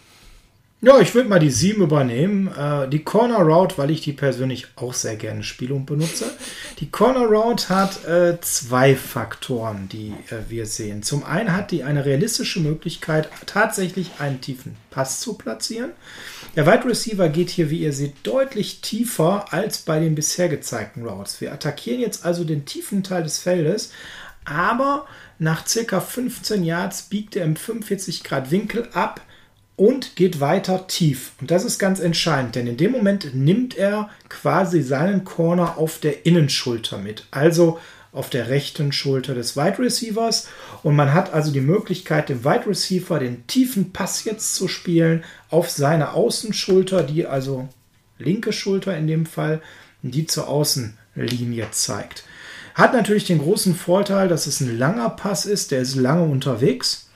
Ja, 0.80 1.00
ich 1.00 1.12
würde 1.12 1.28
mal 1.28 1.40
die 1.40 1.50
sieben 1.50 1.82
übernehmen. 1.82 2.46
Äh, 2.56 2.88
die 2.88 3.02
Corner 3.02 3.40
Route, 3.40 3.76
weil 3.78 3.90
ich 3.90 4.00
die 4.00 4.12
persönlich 4.12 4.68
auch 4.76 4.94
sehr 4.94 5.16
gerne 5.16 5.42
spiele 5.42 5.74
und 5.74 5.86
benutze. 5.86 6.30
Die 6.78 6.88
Corner 6.88 7.26
Route 7.26 7.68
hat 7.68 8.04
äh, 8.04 8.40
zwei 8.42 8.94
Faktoren, 8.94 9.88
die 9.88 10.14
äh, 10.30 10.48
wir 10.48 10.66
sehen. 10.66 11.02
Zum 11.02 11.24
einen 11.24 11.52
hat 11.52 11.72
die 11.72 11.82
eine 11.82 12.04
realistische 12.04 12.60
Möglichkeit, 12.60 13.28
tatsächlich 13.46 14.12
einen 14.20 14.40
tiefen 14.40 14.76
Pass 14.90 15.18
zu 15.18 15.34
platzieren. 15.34 15.90
Der 16.54 16.64
Wide 16.64 16.84
Receiver 16.84 17.28
geht 17.28 17.50
hier, 17.50 17.70
wie 17.70 17.80
ihr 17.80 17.92
seht, 17.92 18.14
deutlich 18.22 18.80
tiefer 18.80 19.52
als 19.52 19.78
bei 19.78 19.98
den 19.98 20.14
bisher 20.14 20.48
gezeigten 20.48 21.04
Routes. 21.04 21.40
Wir 21.40 21.52
attackieren 21.52 22.00
jetzt 22.00 22.24
also 22.24 22.44
den 22.44 22.66
tiefen 22.66 23.02
Teil 23.02 23.24
des 23.24 23.40
Feldes, 23.40 23.90
aber 24.44 25.06
nach 25.40 25.66
circa 25.66 25.98
15 26.00 26.62
Yards 26.62 27.02
biegt 27.02 27.34
er 27.34 27.44
im 27.46 27.56
45 27.56 28.22
Grad 28.22 28.52
Winkel 28.52 28.88
ab 28.92 29.22
und 29.78 30.16
geht 30.16 30.40
weiter 30.40 30.86
tief. 30.88 31.32
Und 31.40 31.50
das 31.50 31.64
ist 31.64 31.78
ganz 31.78 32.00
entscheidend, 32.00 32.56
denn 32.56 32.66
in 32.66 32.76
dem 32.76 32.90
Moment 32.90 33.34
nimmt 33.34 33.78
er 33.78 34.10
quasi 34.28 34.82
seinen 34.82 35.24
Corner 35.24 35.78
auf 35.78 36.00
der 36.00 36.26
Innenschulter 36.26 36.98
mit. 36.98 37.26
Also 37.30 37.78
auf 38.10 38.28
der 38.28 38.48
rechten 38.48 38.90
Schulter 38.90 39.34
des 39.34 39.56
Wide 39.56 39.78
Receivers. 39.78 40.48
Und 40.82 40.96
man 40.96 41.14
hat 41.14 41.32
also 41.32 41.52
die 41.52 41.60
Möglichkeit, 41.60 42.28
dem 42.28 42.44
Wide 42.44 42.66
Receiver 42.66 43.20
den 43.20 43.46
tiefen 43.46 43.92
Pass 43.92 44.24
jetzt 44.24 44.56
zu 44.56 44.66
spielen 44.66 45.24
auf 45.48 45.70
seine 45.70 46.12
Außenschulter, 46.12 47.04
die 47.04 47.26
also 47.26 47.68
linke 48.18 48.52
Schulter 48.52 48.96
in 48.96 49.06
dem 49.06 49.26
Fall, 49.26 49.62
die 50.02 50.26
zur 50.26 50.48
Außenlinie 50.48 51.68
zeigt. 51.70 52.24
Hat 52.74 52.92
natürlich 52.92 53.26
den 53.26 53.38
großen 53.38 53.76
Vorteil, 53.76 54.26
dass 54.26 54.48
es 54.48 54.60
ein 54.60 54.76
langer 54.76 55.10
Pass 55.10 55.46
ist, 55.46 55.70
der 55.70 55.82
ist 55.82 55.94
lange 55.94 56.24
unterwegs. 56.24 57.07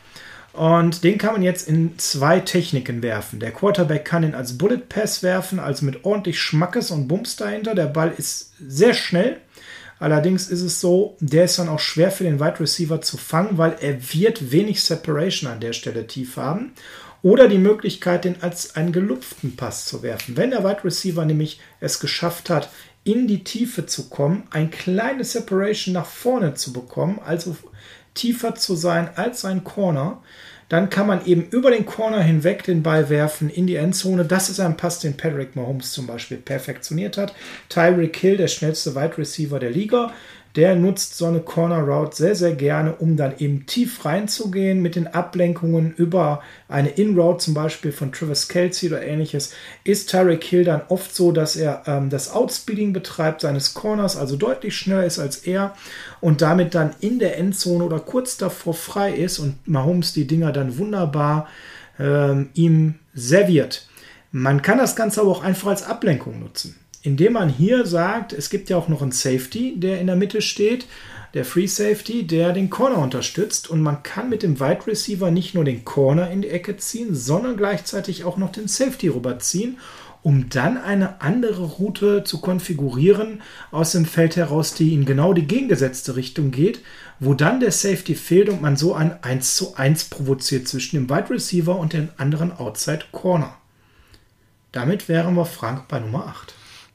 Und 0.53 1.03
den 1.03 1.17
kann 1.17 1.33
man 1.33 1.43
jetzt 1.43 1.67
in 1.67 1.99
zwei 1.99 2.41
Techniken 2.41 3.03
werfen. 3.03 3.41
Der 3.41 3.53
Quarterback 3.53 4.05
kann 4.05 4.23
ihn 4.23 4.35
als 4.35 4.59
Bullet 4.59 4.89
Pass 4.89 5.23
werfen, 5.23 5.59
also 5.59 5.87
mit 5.87 6.05
ordentlich 6.05 6.41
Schmackes 6.41 6.91
und 6.91 7.09
Bums 7.09 7.37
dahinter. 7.37 7.75
Der 7.75 7.87
Ball 7.87 8.13
ist 8.17 8.53
sehr 8.59 8.93
schnell 8.93 9.41
Allerdings 10.03 10.49
ist 10.49 10.63
es 10.63 10.81
so, 10.81 11.17
der 11.21 11.45
ist 11.45 11.61
dann 11.61 11.69
auch 11.69 11.79
schwer 11.79 12.11
für 12.11 12.25
den 12.25 12.41
Wide 12.41 12.59
Receiver 12.59 13.01
zu 13.01 13.17
fangen, 13.17 13.57
weil 13.57 13.77
er 13.81 14.13
wird 14.13 14.51
wenig 14.51 14.83
Separation 14.83 15.49
an 15.49 15.61
der 15.61 15.73
Stelle 15.73 16.09
tief 16.09 16.37
haben. 16.37 16.73
Oder 17.23 17.47
die 17.47 17.59
Möglichkeit, 17.59 18.25
den 18.25 18.43
als 18.43 18.75
einen 18.75 18.91
gelupften 18.91 19.55
Pass 19.55 19.85
zu 19.85 20.03
werfen. 20.03 20.37
Wenn 20.37 20.51
der 20.51 20.65
Wide 20.65 20.83
Receiver 20.83 21.25
nämlich 21.25 21.61
es 21.79 22.01
geschafft 22.01 22.51
hat, 22.51 22.69
in 23.05 23.29
die 23.29 23.45
Tiefe 23.45 23.87
zu 23.87 24.09
kommen, 24.09 24.43
ein 24.51 24.73
kleines 24.73 25.35
Separation 25.35 25.95
nach 25.95 26.07
vorne 26.07 26.55
zu 26.55 26.73
bekommen, 26.73 27.21
also 27.25 27.57
tiefer 28.15 28.55
zu 28.55 28.75
sein 28.75 29.09
als 29.17 29.41
sein 29.41 29.65
Corner, 29.65 30.23
dann 30.69 30.89
kann 30.89 31.07
man 31.07 31.27
eben 31.27 31.45
über 31.51 31.71
den 31.71 31.85
Corner 31.85 32.23
hinweg 32.23 32.65
den 32.65 32.83
Ball 32.83 33.11
werfen 33.11 33.51
in 33.51 33.67
die 33.67 33.77
Endzone. 33.77 34.25
Das 34.25 34.49
ist 34.49 34.59
ein 34.59 34.79
Pass, 34.79 35.01
den 35.01 35.19
Patrick 35.19 35.55
Mahomes 35.55 35.93
zum 35.93 36.07
Beispiel 36.07 36.39
perfektioniert 36.39 37.19
hat. 37.19 37.35
Tyreek 37.69 38.17
Hill, 38.17 38.39
der 38.39 38.49
schnellste 38.49 38.95
Wide 38.95 39.19
Receiver 39.19 39.59
der 39.59 39.71
Liga, 39.71 40.15
der 40.57 40.77
nutzt 40.77 41.17
so 41.17 41.27
eine 41.27 41.41
Corner 41.41 41.81
Route 41.81 42.15
sehr, 42.15 42.35
sehr 42.35 42.55
gerne, 42.55 42.95
um 42.97 43.17
dann 43.17 43.35
eben 43.39 43.65
tief 43.65 44.05
reinzugehen 44.05 44.83
mit 44.83 44.97
den 44.97 45.07
Ablenkungen 45.07 45.95
über 45.95 46.43
eine 46.69 46.91
In-Route 46.91 47.39
zum 47.39 47.55
Beispiel 47.55 47.91
von 47.91 48.13
Travis 48.13 48.49
Kelsey 48.49 48.91
oder 48.91 49.03
ähnliches. 49.03 49.55
Ist 49.85 50.11
Tyreek 50.11 50.45
Hill 50.45 50.65
dann 50.65 50.83
oft 50.89 51.15
so, 51.15 51.33
dass 51.33 51.57
er 51.57 51.85
ähm, 51.87 52.11
das 52.11 52.31
Outspeeding 52.31 52.93
betreibt 52.93 53.41
seines 53.41 53.73
Corners, 53.73 54.17
also 54.17 54.37
deutlich 54.37 54.77
schneller 54.77 55.05
ist 55.05 55.19
als 55.19 55.39
er 55.39 55.75
und 56.21 56.43
damit 56.43 56.75
dann 56.75 56.95
in 57.01 57.19
der 57.19 57.39
Endzone 57.39 57.85
oder 57.85 58.01
kurz 58.01 58.37
davor 58.37 58.75
frei 58.75 59.13
ist 59.13 59.39
und 59.39 59.67
Mahomes 59.67 60.13
die 60.13 60.27
Dinger 60.27 60.53
dann 60.53 60.77
wunderbar 60.77 61.49
ähm, 61.99 62.51
ihm 62.53 62.97
serviert. 63.15 63.89
Man 64.33 64.61
kann 64.61 64.79
das 64.79 64.97
Ganze 64.97 65.23
aber 65.23 65.31
auch 65.31 65.43
einfach 65.43 65.69
als 65.69 65.83
Ablenkung 65.83 66.41
nutzen 66.41 66.82
indem 67.03 67.35
man 67.35 67.49
hier 67.49 67.85
sagt, 67.85 68.33
es 68.33 68.49
gibt 68.49 68.71
ja 68.71 68.77
auch 68.77 68.89
noch 68.89 69.03
einen 69.03 69.13
Safety, 69.13 69.75
der 69.77 70.01
in 70.01 70.07
der 70.07 70.17
Mitte 70.17 70.41
steht, 70.41 70.87
der 71.35 71.45
Free 71.45 71.67
Safety, 71.67 72.27
der 72.27 72.53
den 72.53 72.71
Corner 72.71 72.99
unterstützt 72.99 73.69
und 73.69 73.81
man 73.81 74.03
kann 74.03 74.29
mit 74.29 74.43
dem 74.43 74.61
Wide 74.61 74.87
Receiver 74.87 75.31
nicht 75.31 75.55
nur 75.55 75.65
den 75.65 75.85
Corner 75.85 76.31
in 76.31 76.43
die 76.43 76.49
Ecke 76.49 76.77
ziehen, 76.77 77.15
sondern 77.15 77.57
gleichzeitig 77.57 78.25
auch 78.25 78.37
noch 78.37 78.53
den 78.53 78.69
Safety 78.69 79.09
rüberziehen, 79.09 79.79
um 80.23 80.51
dann 80.51 80.77
eine 80.77 81.21
andere 81.21 81.65
Route 81.65 82.23
zu 82.23 82.41
konfigurieren 82.41 83.43
aus 83.73 83.93
dem 83.93 84.05
Feld 84.05 84.37
heraus, 84.37 84.75
die 84.75 84.95
in 84.95 85.05
genau 85.05 85.33
die 85.33 85.47
gegengesetzte 85.47 86.15
Richtung 86.15 86.51
geht, 86.51 86.81
wo 87.19 87.35
dann 87.35 87.61
der 87.61 87.73
Safety 87.73 88.15
fehlt 88.15 88.49
und 88.49 88.63
man 88.63 88.77
so 88.77 88.95
ein 88.95 89.21
1 89.23 89.57
zu 89.57 89.75
1 89.75 90.05
provoziert 90.05 90.69
zwischen 90.69 90.97
dem 90.97 91.11
Wide 91.11 91.31
Receiver 91.31 91.77
und 91.77 91.95
den 91.95 92.11
anderen 92.19 92.53
Outside 92.53 93.07
Corner. 93.11 93.57
Damit 94.71 95.09
wären 95.09 95.35
wir 95.35 95.45
Frank 95.45 95.89
bei 95.89 95.99
Nummer 95.99 96.27
8. 96.27 96.55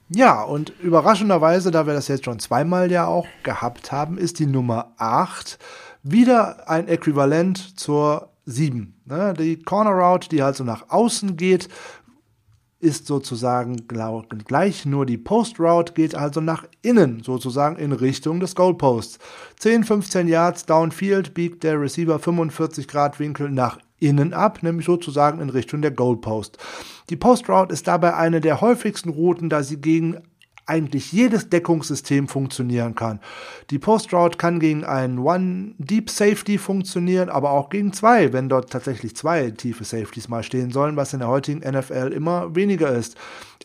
Ja, 0.10 0.42
und 0.44 0.72
überraschenderweise, 0.80 1.70
da 1.70 1.86
wir 1.86 1.94
das 1.94 2.08
jetzt 2.08 2.26
schon 2.26 2.40
zweimal 2.40 2.92
ja 2.92 3.08
auch 3.08 3.28
gehabt 3.44 3.92
haben, 3.92 4.18
ist 4.18 4.40
die 4.40 4.46
Nummer 4.46 4.94
8 4.98 5.60
wieder 6.02 6.70
ein 6.70 6.88
Äquivalent 6.88 7.78
zur 7.78 8.30
7. 8.46 8.94
Ne? 9.06 9.34
Die 9.38 9.60
Corner 9.60 9.92
Route, 9.92 10.30
die 10.30 10.42
also 10.42 10.64
nach 10.64 10.90
außen 10.90 11.36
geht, 11.36 11.68
ist 12.80 13.08
sozusagen 13.08 13.88
gleich, 13.88 14.86
nur 14.86 15.06
die 15.06 15.18
Post 15.18 15.60
Route 15.60 15.94
geht 15.94 16.16
also 16.16 16.42
nach 16.42 16.66
innen, 16.84 17.24
sozusagen 17.24 17.76
in 17.76 17.92
Richtung 17.92 18.40
des 18.40 18.56
Goalposts. 18.56 19.18
10, 19.58 19.84
15 19.84 20.28
Yards 20.28 20.66
downfield 20.68 21.34
biegt 21.34 21.64
der 21.64 21.82
Receiver 21.82 22.20
45 22.20 22.88
Grad 22.88 23.20
Winkel 23.20 23.50
nach 23.50 23.80
innen 24.00 24.34
ab, 24.34 24.64
nämlich 24.64 24.86
sozusagen 24.86 25.42
in 25.42 25.50
Richtung 25.50 25.82
der 25.82 25.92
Goalpost. 25.92 26.58
Die 27.10 27.16
Post 27.16 27.50
Route 27.50 27.74
ist 27.74 27.88
dabei 27.88 28.16
eine 28.16 28.42
der 28.42 28.62
häufigsten 28.62 29.10
Routen, 29.10 29.50
da 29.50 29.64
sie 29.64 29.78
gegen 29.78 30.22
eigentlich 30.68 31.14
jedes 31.14 31.50
Deckungssystem 31.50 32.28
funktionieren 32.28 32.94
kann. 32.94 33.22
Die 33.70 33.80
Post 33.80 34.14
Route 34.14 34.38
kann 34.38 34.60
gegen 34.60 34.84
einen 34.84 35.20
One 35.20 35.74
Deep 35.78 36.10
Safety 36.10 36.58
funktionieren, 36.58 37.30
aber 37.30 37.52
auch 37.52 37.70
gegen 37.70 37.94
zwei, 37.94 38.34
wenn 38.34 38.50
dort 38.50 38.70
tatsächlich 38.70 39.16
zwei 39.16 39.50
tiefe 39.52 39.86
Safeties 39.86 40.28
mal 40.28 40.44
stehen 40.44 40.72
sollen, 40.72 40.98
was 40.98 41.14
in 41.14 41.20
der 41.20 41.30
heutigen 41.30 41.60
NFL 41.60 42.12
immer 42.14 42.54
weniger 42.54 42.90
ist. 42.92 43.16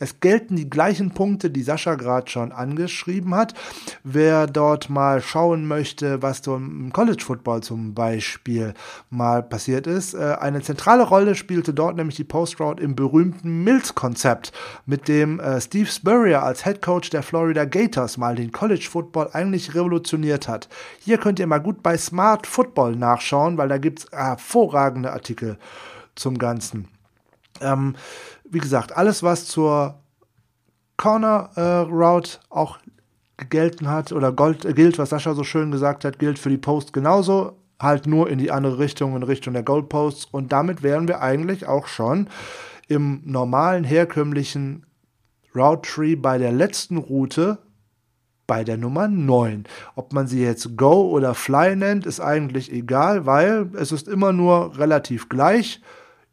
Es 0.03 0.19
gelten 0.19 0.57
die 0.57 0.69
gleichen 0.69 1.13
Punkte, 1.13 1.49
die 1.49 1.63
Sascha 1.63 1.95
gerade 1.95 2.29
schon 2.29 2.51
angeschrieben 2.51 3.37
hat. 3.37 3.55
Wer 4.03 4.49
dort 4.49 4.91
mal 4.91 5.23
schauen 5.23 5.69
möchte, 5.69 6.21
was 6.23 6.39
so 6.43 6.57
im 6.57 6.93
College 6.93 7.23
Football 7.25 7.63
zum 7.63 7.95
Beispiel 7.95 8.75
mal 9.11 9.45
passiert 9.45 9.87
ist, 9.87 10.15
äh, 10.15 10.35
eine 10.41 10.61
zentrale 10.61 11.05
Rolle 11.05 11.37
spielte 11.37 11.73
dort 11.73 11.95
nämlich 11.95 12.17
die 12.17 12.25
Post 12.25 12.59
Route 12.59 12.83
im 12.83 12.97
berühmten 12.97 13.63
Mills-Konzept, 13.63 14.51
mit 14.87 15.07
dem 15.07 15.39
äh, 15.39 15.61
Steve 15.61 15.87
Spurrier 15.87 16.43
als 16.43 16.65
Head 16.65 16.83
Coach 16.83 17.11
der 17.11 17.23
Florida 17.23 17.65
Gators 17.65 18.17
mal 18.17 18.35
den 18.35 18.51
College 18.51 18.89
Football 18.91 19.31
eigentlich 19.33 19.77
revolutioniert 19.77 20.49
hat. 20.49 20.69
Hier 20.99 21.19
könnt 21.19 21.39
ihr 21.39 21.47
mal 21.47 21.61
gut 21.61 21.81
bei 21.81 21.97
Smart 21.97 22.49
Football 22.49 22.97
nachschauen, 22.97 23.57
weil 23.57 23.69
da 23.69 23.79
gibt's 23.79 24.09
hervorragende 24.11 25.13
Artikel 25.13 25.59
zum 26.17 26.39
Ganzen. 26.39 26.89
Ähm, 27.61 27.95
wie 28.53 28.59
gesagt, 28.59 28.97
alles, 28.97 29.23
was 29.23 29.47
zur 29.47 29.99
Corner 30.99 31.51
äh, 31.57 31.61
Route 31.91 32.39
auch 32.51 32.79
gelten 33.49 33.89
hat 33.89 34.13
oder 34.13 34.31
Gold, 34.31 34.65
äh, 34.65 34.75
gilt, 34.75 34.99
was 34.99 35.11
Sascha 35.11 35.35
so 35.35 35.43
schön 35.43 35.71
gesagt 35.71 36.05
hat, 36.05 36.19
gilt 36.19 36.39
für 36.39 36.51
die 36.51 36.59
Post 36.59 36.93
genauso, 36.93 37.57
halt 37.81 38.07
nur 38.07 38.29
in 38.29 38.39
die 38.39 38.51
andere 38.51 38.79
Richtung, 38.79 39.17
in 39.17 39.23
Richtung 39.23 39.55
der 39.55 39.63
Goalposts. 39.63 40.27
Und 40.27 40.53
damit 40.53 40.83
wären 40.83 41.09
wir 41.09 41.23
eigentlich 41.23 41.67
auch 41.67 41.87
schon 41.87 42.29
im 42.89 43.23
normalen, 43.25 43.85
herkömmlichen 43.85 44.85
Route 45.55 45.89
Tree 45.89 46.15
bei 46.15 46.37
der 46.39 46.53
letzten 46.53 46.99
Route 46.99 47.59
bei 48.47 48.65
der 48.65 48.77
Nummer 48.77 49.09
9. 49.09 49.65
Ob 49.95 50.13
man 50.13 50.27
sie 50.27 50.43
jetzt 50.43 50.77
Go 50.77 51.09
oder 51.11 51.35
Fly 51.35 51.75
nennt, 51.75 52.05
ist 52.05 52.21
eigentlich 52.21 52.71
egal, 52.71 53.25
weil 53.25 53.71
es 53.75 53.93
ist 53.93 54.09
immer 54.09 54.35
nur 54.35 54.79
relativ 54.79 55.31
gleich. 55.31 55.81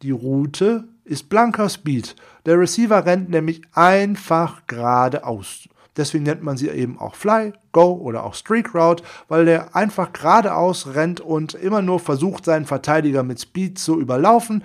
Die 0.01 0.11
Route 0.11 0.87
ist 1.09 1.27
blanker 1.27 1.69
Speed. 1.69 2.15
Der 2.45 2.59
Receiver 2.59 3.05
rennt 3.05 3.29
nämlich 3.29 3.61
einfach 3.73 4.61
geradeaus. 4.67 5.67
Deswegen 5.97 6.23
nennt 6.23 6.43
man 6.43 6.55
sie 6.55 6.69
eben 6.69 6.97
auch 6.97 7.15
Fly, 7.15 7.51
Go 7.73 7.91
oder 7.93 8.23
auch 8.23 8.33
Streak 8.33 8.73
Route, 8.73 9.03
weil 9.27 9.43
der 9.43 9.75
einfach 9.75 10.13
geradeaus 10.13 10.93
rennt 10.93 11.19
und 11.19 11.55
immer 11.55 11.81
nur 11.81 11.99
versucht, 11.99 12.45
seinen 12.45 12.65
Verteidiger 12.65 13.23
mit 13.23 13.41
Speed 13.41 13.79
zu 13.79 13.99
überlaufen. 13.99 14.63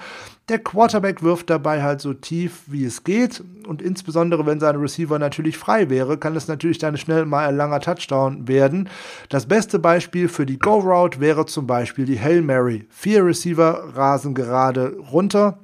Der 0.49 0.59
Quarterback 0.59 1.23
wirft 1.23 1.49
dabei 1.49 1.83
halt 1.83 2.03
so 2.03 2.13
tief, 2.13 2.63
wie 2.67 2.85
es 2.85 3.03
geht. 3.03 3.43
Und 3.67 3.81
insbesondere, 3.81 4.45
wenn 4.45 4.61
sein 4.61 4.77
Receiver 4.77 5.19
natürlich 5.19 5.57
frei 5.57 5.89
wäre, 5.89 6.19
kann 6.19 6.37
es 6.37 6.47
natürlich 6.47 6.79
dann 6.79 6.99
schnell 6.99 7.25
mal 7.25 7.49
ein 7.49 7.57
langer 7.57 7.81
Touchdown 7.81 8.47
werden. 8.47 8.91
Das 9.31 9.47
beste 9.47 9.79
Beispiel 9.79 10.29
für 10.29 10.45
die 10.45 10.59
Go 10.59 10.79
Route 10.79 11.19
wäre 11.19 11.47
zum 11.47 11.67
Beispiel 11.67 12.05
die 12.05 12.21
Hail 12.21 12.43
Mary. 12.43 12.87
Vier 12.91 13.25
Receiver 13.25 13.97
rasen 13.97 14.35
gerade 14.35 14.95
runter 15.11 15.59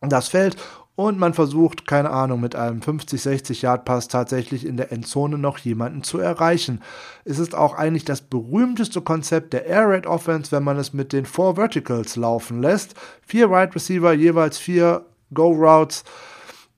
das 0.00 0.28
Feld 0.28 0.56
und 0.94 1.16
man 1.16 1.32
versucht, 1.32 1.86
keine 1.86 2.10
Ahnung, 2.10 2.40
mit 2.40 2.56
einem 2.56 2.82
50, 2.82 3.22
60 3.22 3.62
Yard 3.62 3.84
Pass 3.84 4.08
tatsächlich 4.08 4.66
in 4.66 4.76
der 4.76 4.90
Endzone 4.90 5.38
noch 5.38 5.58
jemanden 5.58 6.02
zu 6.02 6.18
erreichen. 6.18 6.82
Es 7.24 7.38
ist 7.38 7.54
auch 7.54 7.74
eigentlich 7.74 8.04
das 8.04 8.20
berühmteste 8.20 9.00
Konzept 9.00 9.52
der 9.52 9.66
Air 9.66 9.88
Raid 9.90 10.06
Offense, 10.08 10.50
wenn 10.50 10.64
man 10.64 10.76
es 10.76 10.92
mit 10.92 11.12
den 11.12 11.24
Four 11.24 11.54
Verticals 11.54 12.16
laufen 12.16 12.60
lässt. 12.60 12.94
Vier 13.24 13.48
Wide 13.48 13.76
Receiver, 13.76 14.12
jeweils 14.12 14.58
vier 14.58 15.04
Go 15.32 15.50
Routes. 15.52 16.02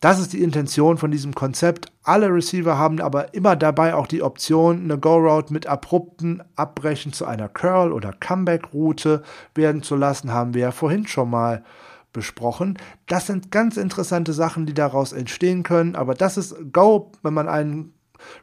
Das 0.00 0.18
ist 0.18 0.32
die 0.32 0.42
Intention 0.42 0.96
von 0.98 1.10
diesem 1.10 1.34
Konzept. 1.34 1.92
Alle 2.02 2.28
Receiver 2.32 2.78
haben 2.78 3.00
aber 3.00 3.34
immer 3.34 3.54
dabei 3.54 3.94
auch 3.94 4.06
die 4.06 4.22
Option, 4.22 4.84
eine 4.84 4.98
Go-Route 4.98 5.52
mit 5.52 5.66
abrupten 5.66 6.42
Abbrechen 6.56 7.12
zu 7.12 7.26
einer 7.26 7.48
Curl- 7.50 7.92
oder 7.92 8.12
Comeback-Route 8.12 9.22
werden 9.54 9.82
zu 9.82 9.96
lassen, 9.96 10.32
haben 10.32 10.54
wir 10.54 10.62
ja 10.62 10.72
vorhin 10.72 11.06
schon 11.06 11.28
mal 11.28 11.64
besprochen. 12.12 12.78
Das 13.06 13.26
sind 13.26 13.50
ganz 13.50 13.76
interessante 13.76 14.32
Sachen, 14.32 14.66
die 14.66 14.74
daraus 14.74 15.12
entstehen 15.12 15.62
können, 15.62 15.96
aber 15.96 16.14
das 16.14 16.36
ist 16.36 16.54
Go, 16.72 17.12
wenn 17.22 17.34
man 17.34 17.48
einen 17.48 17.94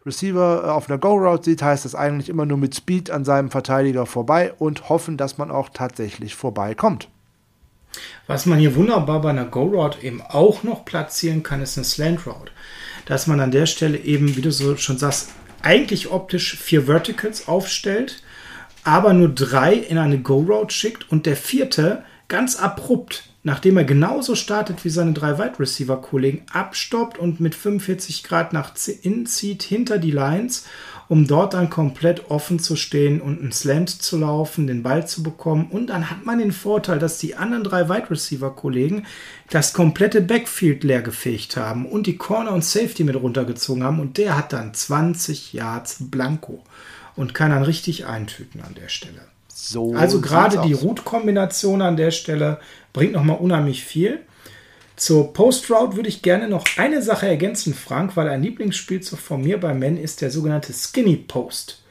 Receiver 0.05 0.63
äh, 0.65 0.69
auf 0.69 0.89
einer 0.89 0.97
Go-Route 0.97 1.43
sieht, 1.43 1.61
heißt 1.61 1.85
das 1.85 1.95
eigentlich 1.95 2.29
immer 2.29 2.45
nur 2.45 2.57
mit 2.57 2.75
Speed 2.75 3.11
an 3.11 3.25
seinem 3.25 3.51
Verteidiger 3.51 4.05
vorbei 4.05 4.53
und 4.57 4.89
hoffen, 4.89 5.17
dass 5.17 5.37
man 5.37 5.51
auch 5.51 5.69
tatsächlich 5.69 6.35
vorbeikommt. 6.35 7.09
Was 8.27 8.45
man 8.45 8.59
hier 8.59 8.75
wunderbar 8.75 9.21
bei 9.21 9.29
einer 9.29 9.45
Go-Route 9.45 10.01
eben 10.03 10.21
auch 10.21 10.63
noch 10.63 10.85
platzieren 10.85 11.43
kann, 11.43 11.61
ist 11.61 11.77
eine 11.77 11.85
Slant-Route. 11.85 12.51
Dass 13.05 13.27
man 13.27 13.39
an 13.39 13.51
der 13.51 13.65
Stelle 13.65 13.97
eben, 13.97 14.35
wie 14.35 14.41
du 14.41 14.51
so 14.51 14.75
schon 14.75 14.97
sagst, 14.97 15.29
eigentlich 15.61 16.11
optisch 16.11 16.57
vier 16.57 16.83
Verticals 16.83 17.47
aufstellt, 17.47 18.21
aber 18.83 19.13
nur 19.13 19.29
drei 19.29 19.73
in 19.73 19.97
eine 19.97 20.19
Go-Route 20.19 20.73
schickt 20.73 21.11
und 21.11 21.25
der 21.25 21.35
vierte 21.35 22.03
ganz 22.27 22.57
abrupt 22.57 23.29
nachdem 23.47 23.77
er 23.77 23.85
genauso 23.85 24.35
startet 24.35 24.83
wie 24.83 24.89
seine 24.89 25.13
drei 25.13 25.39
Wide 25.39 25.57
Receiver 25.57 26.01
Kollegen, 26.01 26.41
abstoppt 26.51 27.17
und 27.17 27.39
mit 27.39 27.55
45 27.55 28.23
Grad 28.23 28.51
nach 28.51 28.73
innen 29.03 29.25
zieht 29.25 29.63
hinter 29.63 29.99
die 29.99 30.11
Lines, 30.11 30.65
um 31.07 31.27
dort 31.27 31.53
dann 31.53 31.69
komplett 31.69 32.29
offen 32.29 32.59
zu 32.59 32.75
stehen 32.75 33.21
und 33.21 33.39
einen 33.39 33.53
Slant 33.53 33.89
zu 33.89 34.17
laufen, 34.17 34.67
den 34.67 34.83
Ball 34.83 35.07
zu 35.07 35.23
bekommen. 35.23 35.67
Und 35.71 35.87
dann 35.87 36.09
hat 36.09 36.25
man 36.25 36.39
den 36.39 36.51
Vorteil, 36.51 36.99
dass 36.99 37.19
die 37.19 37.35
anderen 37.35 37.63
drei 37.63 37.87
Wide 37.87 38.11
Receiver 38.11 38.53
Kollegen 38.53 39.05
das 39.49 39.71
komplette 39.71 40.19
Backfield 40.19 40.83
leer 40.83 41.01
gefegt 41.01 41.55
haben 41.55 41.85
und 41.85 42.05
die 42.05 42.17
Corner 42.17 42.51
und 42.51 42.65
Safety 42.65 43.05
mit 43.05 43.15
runtergezogen 43.15 43.81
haben 43.81 44.01
und 44.01 44.17
der 44.17 44.35
hat 44.37 44.51
dann 44.51 44.73
20 44.73 45.53
Yards 45.53 45.99
Blanco 46.01 46.65
und 47.15 47.33
kann 47.33 47.51
dann 47.51 47.63
richtig 47.63 48.07
eintüten 48.07 48.59
an 48.59 48.75
der 48.75 48.89
Stelle. 48.89 49.36
So 49.59 49.95
also 49.95 50.21
gerade 50.21 50.61
die 50.61 50.73
Root-Kombination 50.73 51.81
an 51.81 51.97
der 51.97 52.11
Stelle 52.11 52.59
bringt 52.93 53.13
nochmal 53.13 53.37
unheimlich 53.37 53.83
viel. 53.83 54.19
Zur 54.95 55.33
Post-Route 55.33 55.95
würde 55.95 56.09
ich 56.09 56.21
gerne 56.21 56.47
noch 56.47 56.63
eine 56.77 57.01
Sache 57.01 57.27
ergänzen, 57.27 57.73
Frank, 57.73 58.15
weil 58.15 58.29
ein 58.29 58.43
Lieblingsspielzug 58.43 59.17
von 59.17 59.41
mir 59.41 59.59
bei 59.59 59.73
Men 59.73 59.97
ist 59.97 60.21
der 60.21 60.29
sogenannte 60.29 60.73
Skinny 60.73 61.15
Post. 61.15 61.81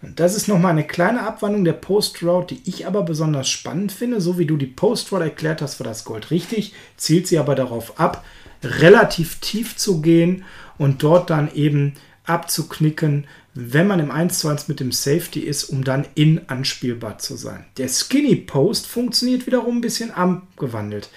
Und 0.00 0.20
das 0.20 0.36
ist 0.36 0.46
nochmal 0.46 0.70
eine 0.70 0.86
kleine 0.86 1.22
Abwandlung 1.22 1.64
der 1.64 1.72
Post-Route, 1.72 2.54
die 2.54 2.70
ich 2.70 2.86
aber 2.86 3.02
besonders 3.02 3.48
spannend 3.48 3.90
finde. 3.90 4.20
So 4.20 4.38
wie 4.38 4.46
du 4.46 4.56
die 4.56 4.66
Post-Route 4.66 5.24
erklärt 5.24 5.60
hast, 5.60 5.80
war 5.80 5.88
das 5.88 6.04
Gold 6.04 6.30
richtig, 6.30 6.72
zielt 6.96 7.26
sie 7.26 7.38
aber 7.38 7.56
darauf 7.56 7.98
ab, 7.98 8.24
relativ 8.62 9.40
tief 9.40 9.76
zu 9.76 10.00
gehen 10.02 10.44
und 10.78 11.02
dort 11.02 11.30
dann 11.30 11.52
eben 11.52 11.94
abzuknicken, 12.26 13.26
wenn 13.60 13.88
man 13.88 13.98
im 13.98 14.12
1 14.12 14.38
zu 14.38 14.46
1 14.46 14.68
mit 14.68 14.78
dem 14.78 14.92
Safety 14.92 15.40
ist, 15.40 15.64
um 15.64 15.82
dann 15.82 16.06
in 16.14 16.48
anspielbar 16.48 17.18
zu 17.18 17.34
sein. 17.34 17.64
Der 17.76 17.88
Skinny 17.88 18.36
Post 18.36 18.86
funktioniert 18.86 19.48
wiederum 19.48 19.78
ein 19.78 19.80
bisschen 19.80 20.12
abgewandelt. 20.12 21.10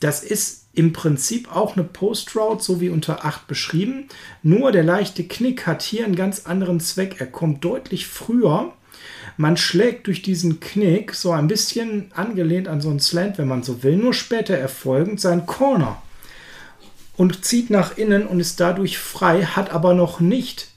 Das 0.00 0.22
ist 0.22 0.66
im 0.74 0.92
Prinzip 0.92 1.50
auch 1.56 1.74
eine 1.74 1.84
Post 1.84 2.36
Route, 2.36 2.62
so 2.62 2.82
wie 2.82 2.90
unter 2.90 3.24
8 3.24 3.46
beschrieben. 3.46 4.08
Nur 4.42 4.72
der 4.72 4.84
leichte 4.84 5.24
Knick 5.24 5.66
hat 5.66 5.80
hier 5.80 6.04
einen 6.04 6.16
ganz 6.16 6.44
anderen 6.44 6.80
Zweck. 6.80 7.16
Er 7.18 7.28
kommt 7.28 7.64
deutlich 7.64 8.06
früher. 8.06 8.74
Man 9.38 9.56
schlägt 9.56 10.06
durch 10.06 10.20
diesen 10.20 10.60
Knick 10.60 11.14
so 11.14 11.32
ein 11.32 11.48
bisschen 11.48 12.12
angelehnt 12.14 12.68
an 12.68 12.82
so 12.82 12.90
einen 12.90 13.00
Slant, 13.00 13.38
wenn 13.38 13.48
man 13.48 13.62
so 13.62 13.82
will, 13.82 13.96
nur 13.96 14.12
später 14.12 14.54
erfolgend 14.54 15.18
seinen 15.18 15.46
Corner 15.46 16.02
und 17.16 17.46
zieht 17.46 17.70
nach 17.70 17.96
innen 17.96 18.26
und 18.26 18.38
ist 18.38 18.60
dadurch 18.60 18.98
frei, 18.98 19.44
hat 19.44 19.70
aber 19.70 19.94
noch 19.94 20.20
nicht 20.20 20.75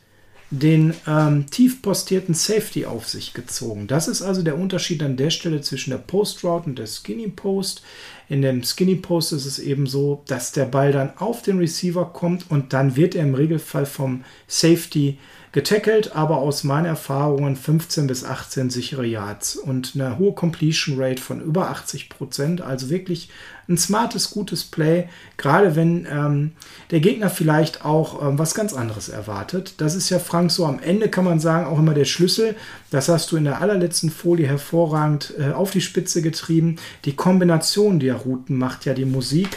den 0.52 0.96
ähm, 1.08 1.46
tief 1.52 1.82
postierten 1.82 2.34
Safety 2.34 2.86
auf 2.86 3.08
sich 3.08 3.34
gezogen. 3.34 3.88
Das 3.88 4.08
ist 4.08 4.22
also 4.22 4.42
der 4.42 4.58
Unterschied 4.58 5.04
an 5.04 5.16
der 5.16 5.30
Stelle 5.30 5.62
zwischen 5.62 5.92
der 5.92 6.00
Post 6.00 6.44
Route 6.44 6.68
und 6.68 6.80
der 6.80 6.88
Skinny 6.88 7.28
Post. 7.28 7.84
In 8.30 8.42
dem 8.42 8.64
Skinny 8.64 8.96
Post 8.96 9.34
ist 9.34 9.46
es 9.46 9.60
eben 9.60 9.86
so, 9.86 10.24
dass 10.28 10.52
der 10.52 10.66
Ball 10.66 10.92
dann 10.92 11.18
auf 11.18 11.44
den 11.44 11.60
Receiver 11.60 12.06
kommt 12.06 12.50
und 12.50 12.74
dann 12.74 12.96
wird 12.96 13.16
er 13.16 13.24
im 13.24 13.36
Regelfall 13.36 13.86
vom 13.86 14.24
Safety 14.48 15.20
getackelt, 15.52 16.16
aber 16.16 16.38
aus 16.38 16.64
meinen 16.64 16.86
Erfahrungen 16.86 17.56
15 17.56 18.08
bis 18.08 18.24
18 18.24 18.70
sichere 18.70 19.06
Yards 19.06 19.56
und 19.56 19.94
eine 19.96 20.20
hohe 20.20 20.34
Completion 20.34 21.02
Rate 21.02 21.22
von 21.22 21.42
über 21.42 21.70
80 21.70 22.10
Prozent. 22.10 22.62
Also 22.62 22.90
wirklich 22.90 23.30
ein 23.70 23.78
smartes, 23.78 24.32
gutes 24.32 24.64
Play, 24.64 25.08
gerade 25.38 25.76
wenn 25.76 26.08
ähm, 26.12 26.52
der 26.90 27.00
Gegner 27.00 27.30
vielleicht 27.30 27.86
auch 27.86 28.28
ähm, 28.28 28.40
was 28.40 28.56
ganz 28.56 28.74
anderes 28.74 29.10
erwartet. 29.10 29.76
Das 29.78 29.94
ist 29.94 30.10
ja, 30.10 30.18
Frank, 30.18 30.52
so 30.52 30.66
am 30.66 30.80
Ende 30.80 31.08
kann 31.08 31.24
man 31.24 31.40
sagen, 31.40 31.68
auch 31.68 31.78
immer 31.78 31.94
der 31.94 32.06
Schlüssel. 32.06 32.56
Das 32.90 33.08
hast 33.08 33.32
du 33.32 33.38
in 33.38 33.44
der 33.44 33.62
allerletzten 33.62 34.10
Folie 34.10 34.48
hervorragend 34.48 35.36
äh, 35.38 35.52
auf 35.52 35.70
die 35.70 35.82
Spitze 35.82 36.24
getrieben. 36.24 36.78
Die 37.06 37.16
Kombination 37.16 38.00
der 38.00 38.16
Routen 38.16 38.58
macht 38.58 38.86
ja 38.86 38.96
die 38.96 39.06
Musik. 39.06 39.50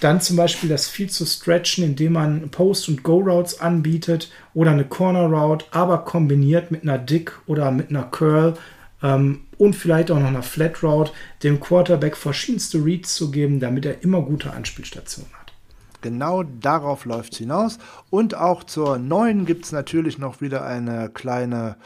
Dann 0.00 0.20
zum 0.20 0.36
Beispiel 0.36 0.70
das 0.70 0.86
viel 0.86 1.10
zu 1.10 1.26
stretchen, 1.26 1.82
indem 1.82 2.12
man 2.12 2.50
Post- 2.50 2.88
und 2.88 3.02
Go-Routes 3.02 3.60
anbietet 3.60 4.30
oder 4.54 4.70
eine 4.70 4.84
Corner-Route, 4.84 5.66
aber 5.72 5.98
kombiniert 5.98 6.70
mit 6.70 6.84
einer 6.84 6.98
Dick 6.98 7.32
oder 7.46 7.72
mit 7.72 7.90
einer 7.90 8.04
Curl 8.04 8.54
ähm, 9.02 9.40
und 9.58 9.74
vielleicht 9.74 10.10
auch 10.10 10.18
noch 10.18 10.28
einer 10.28 10.42
Flat 10.42 10.82
Route, 10.82 11.12
dem 11.42 11.60
Quarterback 11.60 12.16
verschiedenste 12.16 12.84
Reads 12.84 13.14
zu 13.14 13.30
geben, 13.30 13.60
damit 13.60 13.84
er 13.84 14.02
immer 14.02 14.22
gute 14.22 14.52
Anspielstationen 14.52 15.32
hat. 15.34 15.52
Genau 16.00 16.44
darauf 16.44 17.04
läuft 17.04 17.32
es 17.32 17.38
hinaus. 17.38 17.78
Und 18.08 18.36
auch 18.36 18.62
zur 18.62 18.98
neuen 18.98 19.46
gibt 19.46 19.64
es 19.64 19.72
natürlich 19.72 20.18
noch 20.18 20.40
wieder 20.40 20.64
eine 20.64 21.10
kleine 21.10 21.76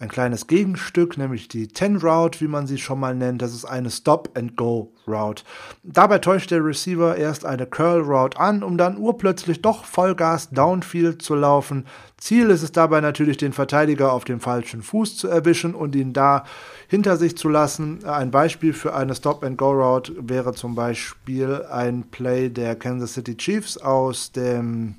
ein 0.00 0.08
kleines 0.08 0.46
Gegenstück, 0.46 1.18
nämlich 1.18 1.48
die 1.48 1.68
10 1.68 1.96
Route, 1.96 2.40
wie 2.40 2.46
man 2.46 2.66
sie 2.66 2.78
schon 2.78 3.00
mal 3.00 3.14
nennt. 3.14 3.42
Das 3.42 3.52
ist 3.52 3.64
eine 3.64 3.90
Stop-and-Go-Route. 3.90 5.42
Dabei 5.82 6.18
täuscht 6.18 6.52
der 6.52 6.64
Receiver 6.64 7.16
erst 7.16 7.44
eine 7.44 7.66
Curl-Route 7.66 8.38
an, 8.38 8.62
um 8.62 8.78
dann 8.78 8.96
urplötzlich 8.96 9.60
doch 9.60 9.84
Vollgas 9.84 10.50
Downfield 10.50 11.20
zu 11.22 11.34
laufen. 11.34 11.86
Ziel 12.16 12.50
ist 12.50 12.62
es 12.62 12.70
dabei 12.70 13.00
natürlich, 13.00 13.38
den 13.38 13.52
Verteidiger 13.52 14.12
auf 14.12 14.24
dem 14.24 14.38
falschen 14.38 14.82
Fuß 14.82 15.16
zu 15.16 15.28
erwischen 15.28 15.74
und 15.74 15.96
ihn 15.96 16.12
da 16.12 16.44
hinter 16.86 17.16
sich 17.16 17.36
zu 17.36 17.48
lassen. 17.48 18.04
Ein 18.04 18.30
Beispiel 18.30 18.72
für 18.72 18.94
eine 18.94 19.16
Stop-and-Go-Route 19.16 20.14
wäre 20.20 20.54
zum 20.54 20.76
Beispiel 20.76 21.64
ein 21.70 22.04
Play 22.10 22.50
der 22.50 22.76
Kansas 22.76 23.14
City 23.14 23.36
Chiefs 23.36 23.78
aus 23.78 24.30
dem 24.30 24.94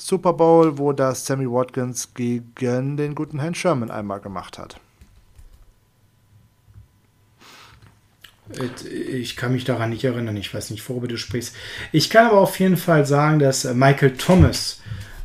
Super 0.00 0.32
Bowl, 0.32 0.78
wo 0.78 0.92
das 0.92 1.26
Sammy 1.26 1.50
Watkins 1.50 2.14
gegen 2.14 2.96
den 2.96 3.14
guten 3.14 3.40
Herrn 3.40 3.54
Sherman 3.54 3.90
einmal 3.90 4.20
gemacht 4.20 4.56
hat. 4.56 4.80
Ich 8.90 9.36
kann 9.36 9.52
mich 9.52 9.64
daran 9.64 9.90
nicht 9.90 10.04
erinnern, 10.04 10.36
ich 10.36 10.54
weiß 10.54 10.70
nicht, 10.70 10.88
worüber 10.88 11.08
du 11.08 11.18
sprichst. 11.18 11.54
Ich 11.92 12.08
kann 12.08 12.28
aber 12.28 12.38
auf 12.38 12.58
jeden 12.60 12.78
Fall 12.78 13.04
sagen, 13.04 13.40
dass 13.40 13.64
Michael 13.64 14.16
Thomas 14.16 14.80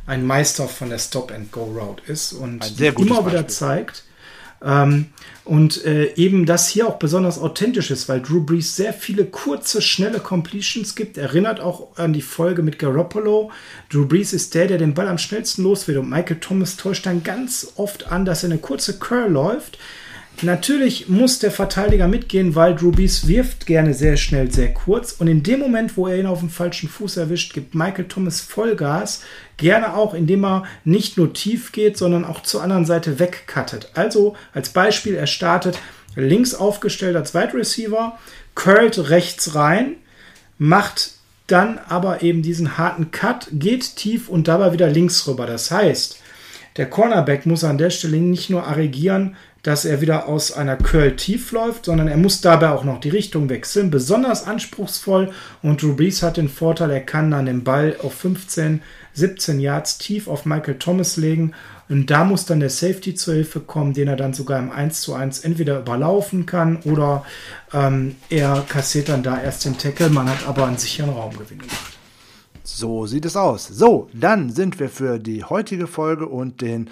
ein 0.06 0.26
Meister 0.26 0.68
von 0.68 0.90
der 0.90 0.98
Stop-and-Go-Route 0.98 2.02
ist 2.10 2.34
und 2.34 2.78
immer 2.78 3.26
wieder 3.26 3.48
zeigt, 3.48 4.04
ähm, 4.64 5.06
und 5.44 5.84
äh, 5.84 6.14
eben 6.14 6.46
das 6.46 6.68
hier 6.68 6.88
auch 6.88 6.98
besonders 6.98 7.38
authentisch 7.38 7.90
ist, 7.90 8.08
weil 8.08 8.22
Drew 8.22 8.40
Brees 8.40 8.76
sehr 8.76 8.94
viele 8.94 9.26
kurze, 9.26 9.82
schnelle 9.82 10.20
Completions 10.20 10.94
gibt. 10.94 11.18
Erinnert 11.18 11.60
auch 11.60 11.96
an 11.96 12.14
die 12.14 12.22
Folge 12.22 12.62
mit 12.62 12.78
Garoppolo. 12.78 13.50
Drew 13.90 14.06
Brees 14.06 14.32
ist 14.32 14.54
der, 14.54 14.66
der 14.66 14.78
den 14.78 14.94
Ball 14.94 15.08
am 15.08 15.18
schnellsten 15.18 15.62
los 15.62 15.86
wird. 15.86 15.98
Und 15.98 16.08
Michael 16.08 16.40
Thomas 16.40 16.76
täuscht 16.76 17.04
dann 17.04 17.22
ganz 17.22 17.72
oft 17.76 18.10
an, 18.10 18.24
dass 18.24 18.42
er 18.42 18.50
eine 18.50 18.58
kurze 18.58 18.98
Curl 18.98 19.30
läuft. 19.30 19.78
Natürlich 20.42 21.08
muss 21.08 21.38
der 21.38 21.52
Verteidiger 21.52 22.08
mitgehen, 22.08 22.54
weil 22.54 22.74
Drew 22.74 22.90
Brees 22.90 23.28
wirft 23.28 23.66
gerne 23.66 23.94
sehr 23.94 24.16
schnell, 24.16 24.50
sehr 24.50 24.74
kurz. 24.74 25.12
Und 25.12 25.28
in 25.28 25.42
dem 25.42 25.60
Moment, 25.60 25.96
wo 25.96 26.08
er 26.08 26.18
ihn 26.18 26.26
auf 26.26 26.40
dem 26.40 26.50
falschen 26.50 26.88
Fuß 26.88 27.16
erwischt, 27.18 27.54
gibt 27.54 27.74
Michael 27.74 28.06
Thomas 28.08 28.40
Vollgas. 28.40 29.22
Gerne 29.56 29.94
auch, 29.94 30.12
indem 30.12 30.44
er 30.44 30.64
nicht 30.84 31.16
nur 31.16 31.32
tief 31.32 31.70
geht, 31.72 31.96
sondern 31.96 32.24
auch 32.24 32.42
zur 32.42 32.62
anderen 32.62 32.84
Seite 32.84 33.20
wegcuttet. 33.20 33.90
Also 33.94 34.34
als 34.52 34.70
Beispiel, 34.70 35.14
er 35.14 35.28
startet 35.28 35.78
links 36.16 36.54
aufgestellt 36.54 37.16
als 37.16 37.34
Wide 37.34 37.54
Receiver, 37.54 38.18
curlt 38.54 39.10
rechts 39.10 39.54
rein, 39.54 39.96
macht 40.58 41.12
dann 41.46 41.78
aber 41.88 42.22
eben 42.22 42.42
diesen 42.42 42.78
harten 42.78 43.10
Cut, 43.10 43.48
geht 43.52 43.96
tief 43.96 44.28
und 44.28 44.48
dabei 44.48 44.72
wieder 44.72 44.88
links 44.88 45.26
rüber. 45.26 45.46
Das 45.46 45.70
heißt, 45.70 46.18
der 46.76 46.90
Cornerback 46.90 47.46
muss 47.46 47.64
an 47.64 47.78
der 47.78 47.90
Stelle 47.90 48.16
nicht 48.16 48.50
nur 48.50 48.66
agieren, 48.66 49.36
dass 49.64 49.84
er 49.84 50.00
wieder 50.00 50.28
aus 50.28 50.52
einer 50.52 50.76
Curl 50.76 51.16
tief 51.16 51.50
läuft, 51.50 51.86
sondern 51.86 52.06
er 52.06 52.18
muss 52.18 52.40
dabei 52.40 52.70
auch 52.70 52.84
noch 52.84 53.00
die 53.00 53.08
Richtung 53.08 53.48
wechseln. 53.48 53.90
Besonders 53.90 54.46
anspruchsvoll 54.46 55.32
und 55.62 55.82
Drew 55.82 55.96
Brees 55.96 56.22
hat 56.22 56.36
den 56.36 56.50
Vorteil, 56.50 56.90
er 56.90 57.00
kann 57.00 57.30
dann 57.30 57.46
den 57.46 57.64
Ball 57.64 57.96
auf 58.02 58.14
15, 58.14 58.82
17 59.14 59.60
Yards 59.60 59.98
tief 59.98 60.28
auf 60.28 60.44
Michael 60.44 60.78
Thomas 60.78 61.16
legen 61.16 61.54
und 61.88 62.10
da 62.10 62.24
muss 62.24 62.44
dann 62.44 62.60
der 62.60 62.70
Safety 62.70 63.14
zur 63.14 63.34
Hilfe 63.34 63.60
kommen, 63.60 63.94
den 63.94 64.08
er 64.08 64.16
dann 64.16 64.34
sogar 64.34 64.58
im 64.58 64.70
1 64.70 65.00
zu 65.00 65.14
1 65.14 65.40
entweder 65.40 65.80
überlaufen 65.80 66.44
kann 66.44 66.78
oder 66.84 67.24
ähm, 67.72 68.16
er 68.28 68.64
kassiert 68.68 69.08
dann 69.08 69.22
da 69.22 69.40
erst 69.40 69.64
den 69.64 69.78
Tackle. 69.78 70.10
Man 70.10 70.28
hat 70.28 70.46
aber 70.46 70.66
einen 70.66 70.78
sicheren 70.78 71.10
Raumgewinn 71.10 71.58
gemacht. 71.58 71.98
So 72.62 73.06
sieht 73.06 73.24
es 73.24 73.36
aus. 73.36 73.68
So, 73.68 74.08
dann 74.12 74.50
sind 74.50 74.80
wir 74.80 74.88
für 74.88 75.18
die 75.18 75.44
heutige 75.44 75.86
Folge 75.86 76.26
und 76.26 76.60
den 76.60 76.90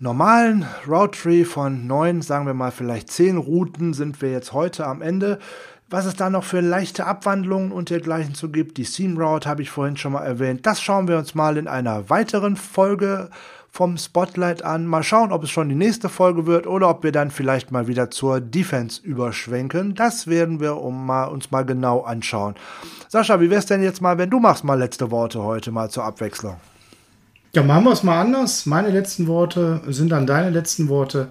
normalen 0.00 0.66
Route 0.88 1.44
von 1.44 1.86
neun, 1.86 2.22
sagen 2.22 2.46
wir 2.46 2.54
mal 2.54 2.72
vielleicht 2.72 3.12
zehn 3.12 3.36
Routen 3.36 3.92
sind 3.92 4.20
wir 4.22 4.32
jetzt 4.32 4.52
heute 4.52 4.86
am 4.86 5.02
Ende. 5.02 5.38
Was 5.90 6.06
es 6.06 6.16
da 6.16 6.30
noch 6.30 6.44
für 6.44 6.60
leichte 6.60 7.04
Abwandlungen 7.04 7.70
und 7.70 7.90
dergleichen 7.90 8.34
zu 8.34 8.50
gibt, 8.50 8.78
die 8.78 8.84
Seam 8.84 9.18
Route 9.18 9.48
habe 9.48 9.60
ich 9.60 9.70
vorhin 9.70 9.96
schon 9.96 10.12
mal 10.12 10.24
erwähnt, 10.24 10.64
das 10.64 10.80
schauen 10.80 11.06
wir 11.06 11.18
uns 11.18 11.34
mal 11.34 11.58
in 11.58 11.68
einer 11.68 12.08
weiteren 12.08 12.56
Folge 12.56 13.28
vom 13.70 13.98
Spotlight 13.98 14.64
an. 14.64 14.86
Mal 14.86 15.02
schauen, 15.02 15.32
ob 15.32 15.44
es 15.44 15.50
schon 15.50 15.68
die 15.68 15.74
nächste 15.74 16.08
Folge 16.08 16.46
wird 16.46 16.66
oder 16.66 16.88
ob 16.88 17.04
wir 17.04 17.12
dann 17.12 17.30
vielleicht 17.30 17.70
mal 17.70 17.86
wieder 17.86 18.10
zur 18.10 18.40
Defense 18.40 19.02
überschwenken. 19.02 19.94
Das 19.94 20.26
werden 20.26 20.60
wir 20.60 20.76
um 20.76 21.06
mal, 21.06 21.24
uns 21.24 21.50
mal 21.50 21.64
genau 21.64 22.00
anschauen. 22.00 22.54
Sascha, 23.08 23.40
wie 23.40 23.50
wär's 23.50 23.66
denn 23.66 23.82
jetzt 23.82 24.00
mal, 24.00 24.16
wenn 24.16 24.30
du 24.30 24.40
machst 24.40 24.64
mal 24.64 24.78
letzte 24.78 25.10
Worte 25.10 25.42
heute 25.42 25.72
mal 25.72 25.90
zur 25.90 26.04
Abwechslung? 26.04 26.56
Ja, 27.52 27.64
machen 27.64 27.84
wir 27.84 27.92
es 27.92 28.04
mal 28.04 28.20
anders. 28.20 28.64
Meine 28.64 28.90
letzten 28.90 29.26
Worte 29.26 29.80
sind 29.88 30.10
dann 30.10 30.26
deine 30.26 30.50
letzten 30.50 30.88
Worte. 30.88 31.28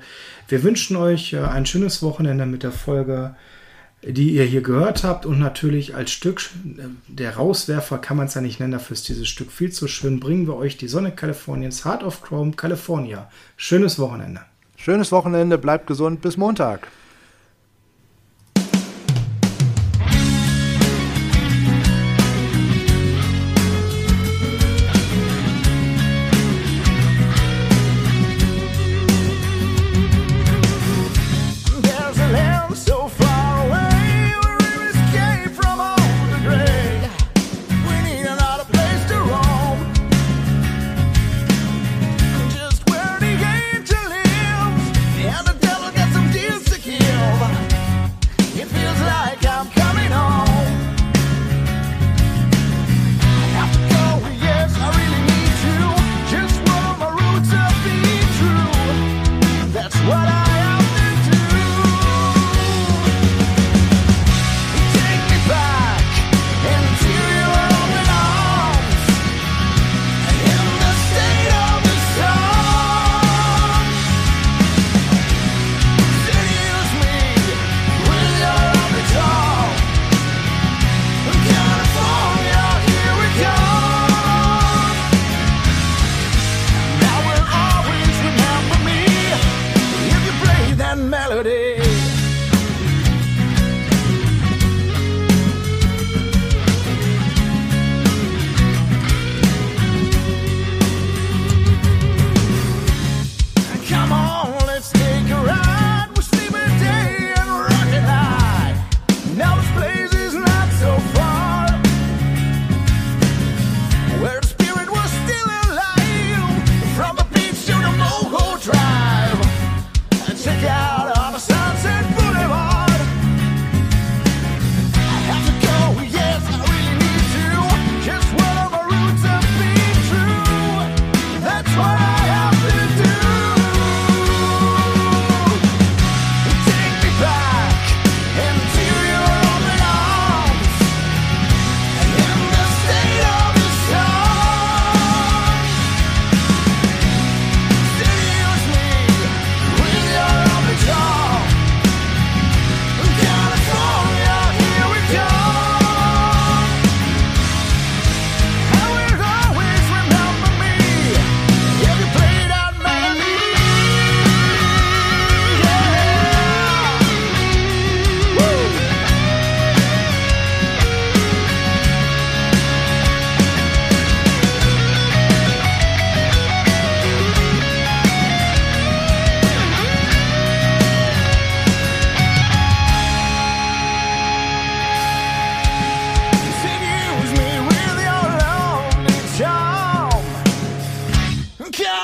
Wir 0.50 0.64
wünschen 0.64 0.98
euch 0.98 1.32
äh, 1.32 1.40
ein 1.40 1.66
schönes 1.66 2.04
Wochenende 2.04 2.46
mit 2.46 2.64
der 2.64 2.74
Folge, 2.74 3.36
die 4.04 4.32
ihr 4.32 4.44
hier 4.44 4.62
gehört 4.62 5.06
habt. 5.06 5.26
Und 5.26 5.40
natürlich 5.40 5.96
als 5.96 6.12
Stück, 6.12 6.42
äh, 6.78 6.84
der 7.08 7.38
Rauswerfer 7.38 8.00
kann 8.00 8.18
man 8.18 8.28
es 8.28 8.34
ja 8.34 8.42
nicht 8.42 8.60
nennen, 8.60 8.74
dafür 8.74 8.96
ist 8.96 9.08
dieses 9.08 9.30
Stück 9.30 9.50
viel 9.50 9.72
zu 9.72 9.88
schön, 9.88 10.20
bringen 10.20 10.46
wir 10.46 10.58
euch 10.58 10.76
die 10.76 10.90
Sonne 10.90 11.12
Kaliforniens, 11.12 11.86
Heart 11.86 12.04
of 12.04 12.22
Chrome, 12.22 12.52
California. 12.52 13.32
Schönes 13.56 13.98
Wochenende. 13.98 14.42
Schönes 14.76 15.14
Wochenende, 15.14 15.58
bleibt 15.58 15.88
gesund, 15.88 16.22
bis 16.22 16.36
Montag. 16.36 16.90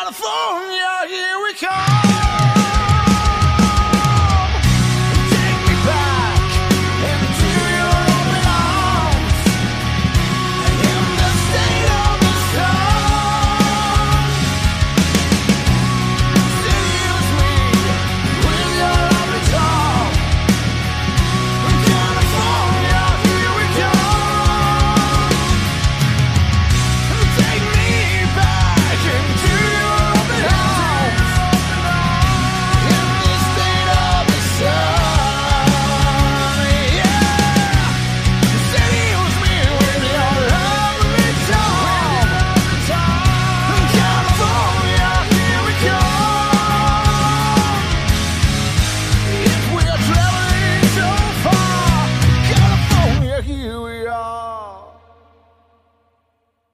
California. 0.06 0.85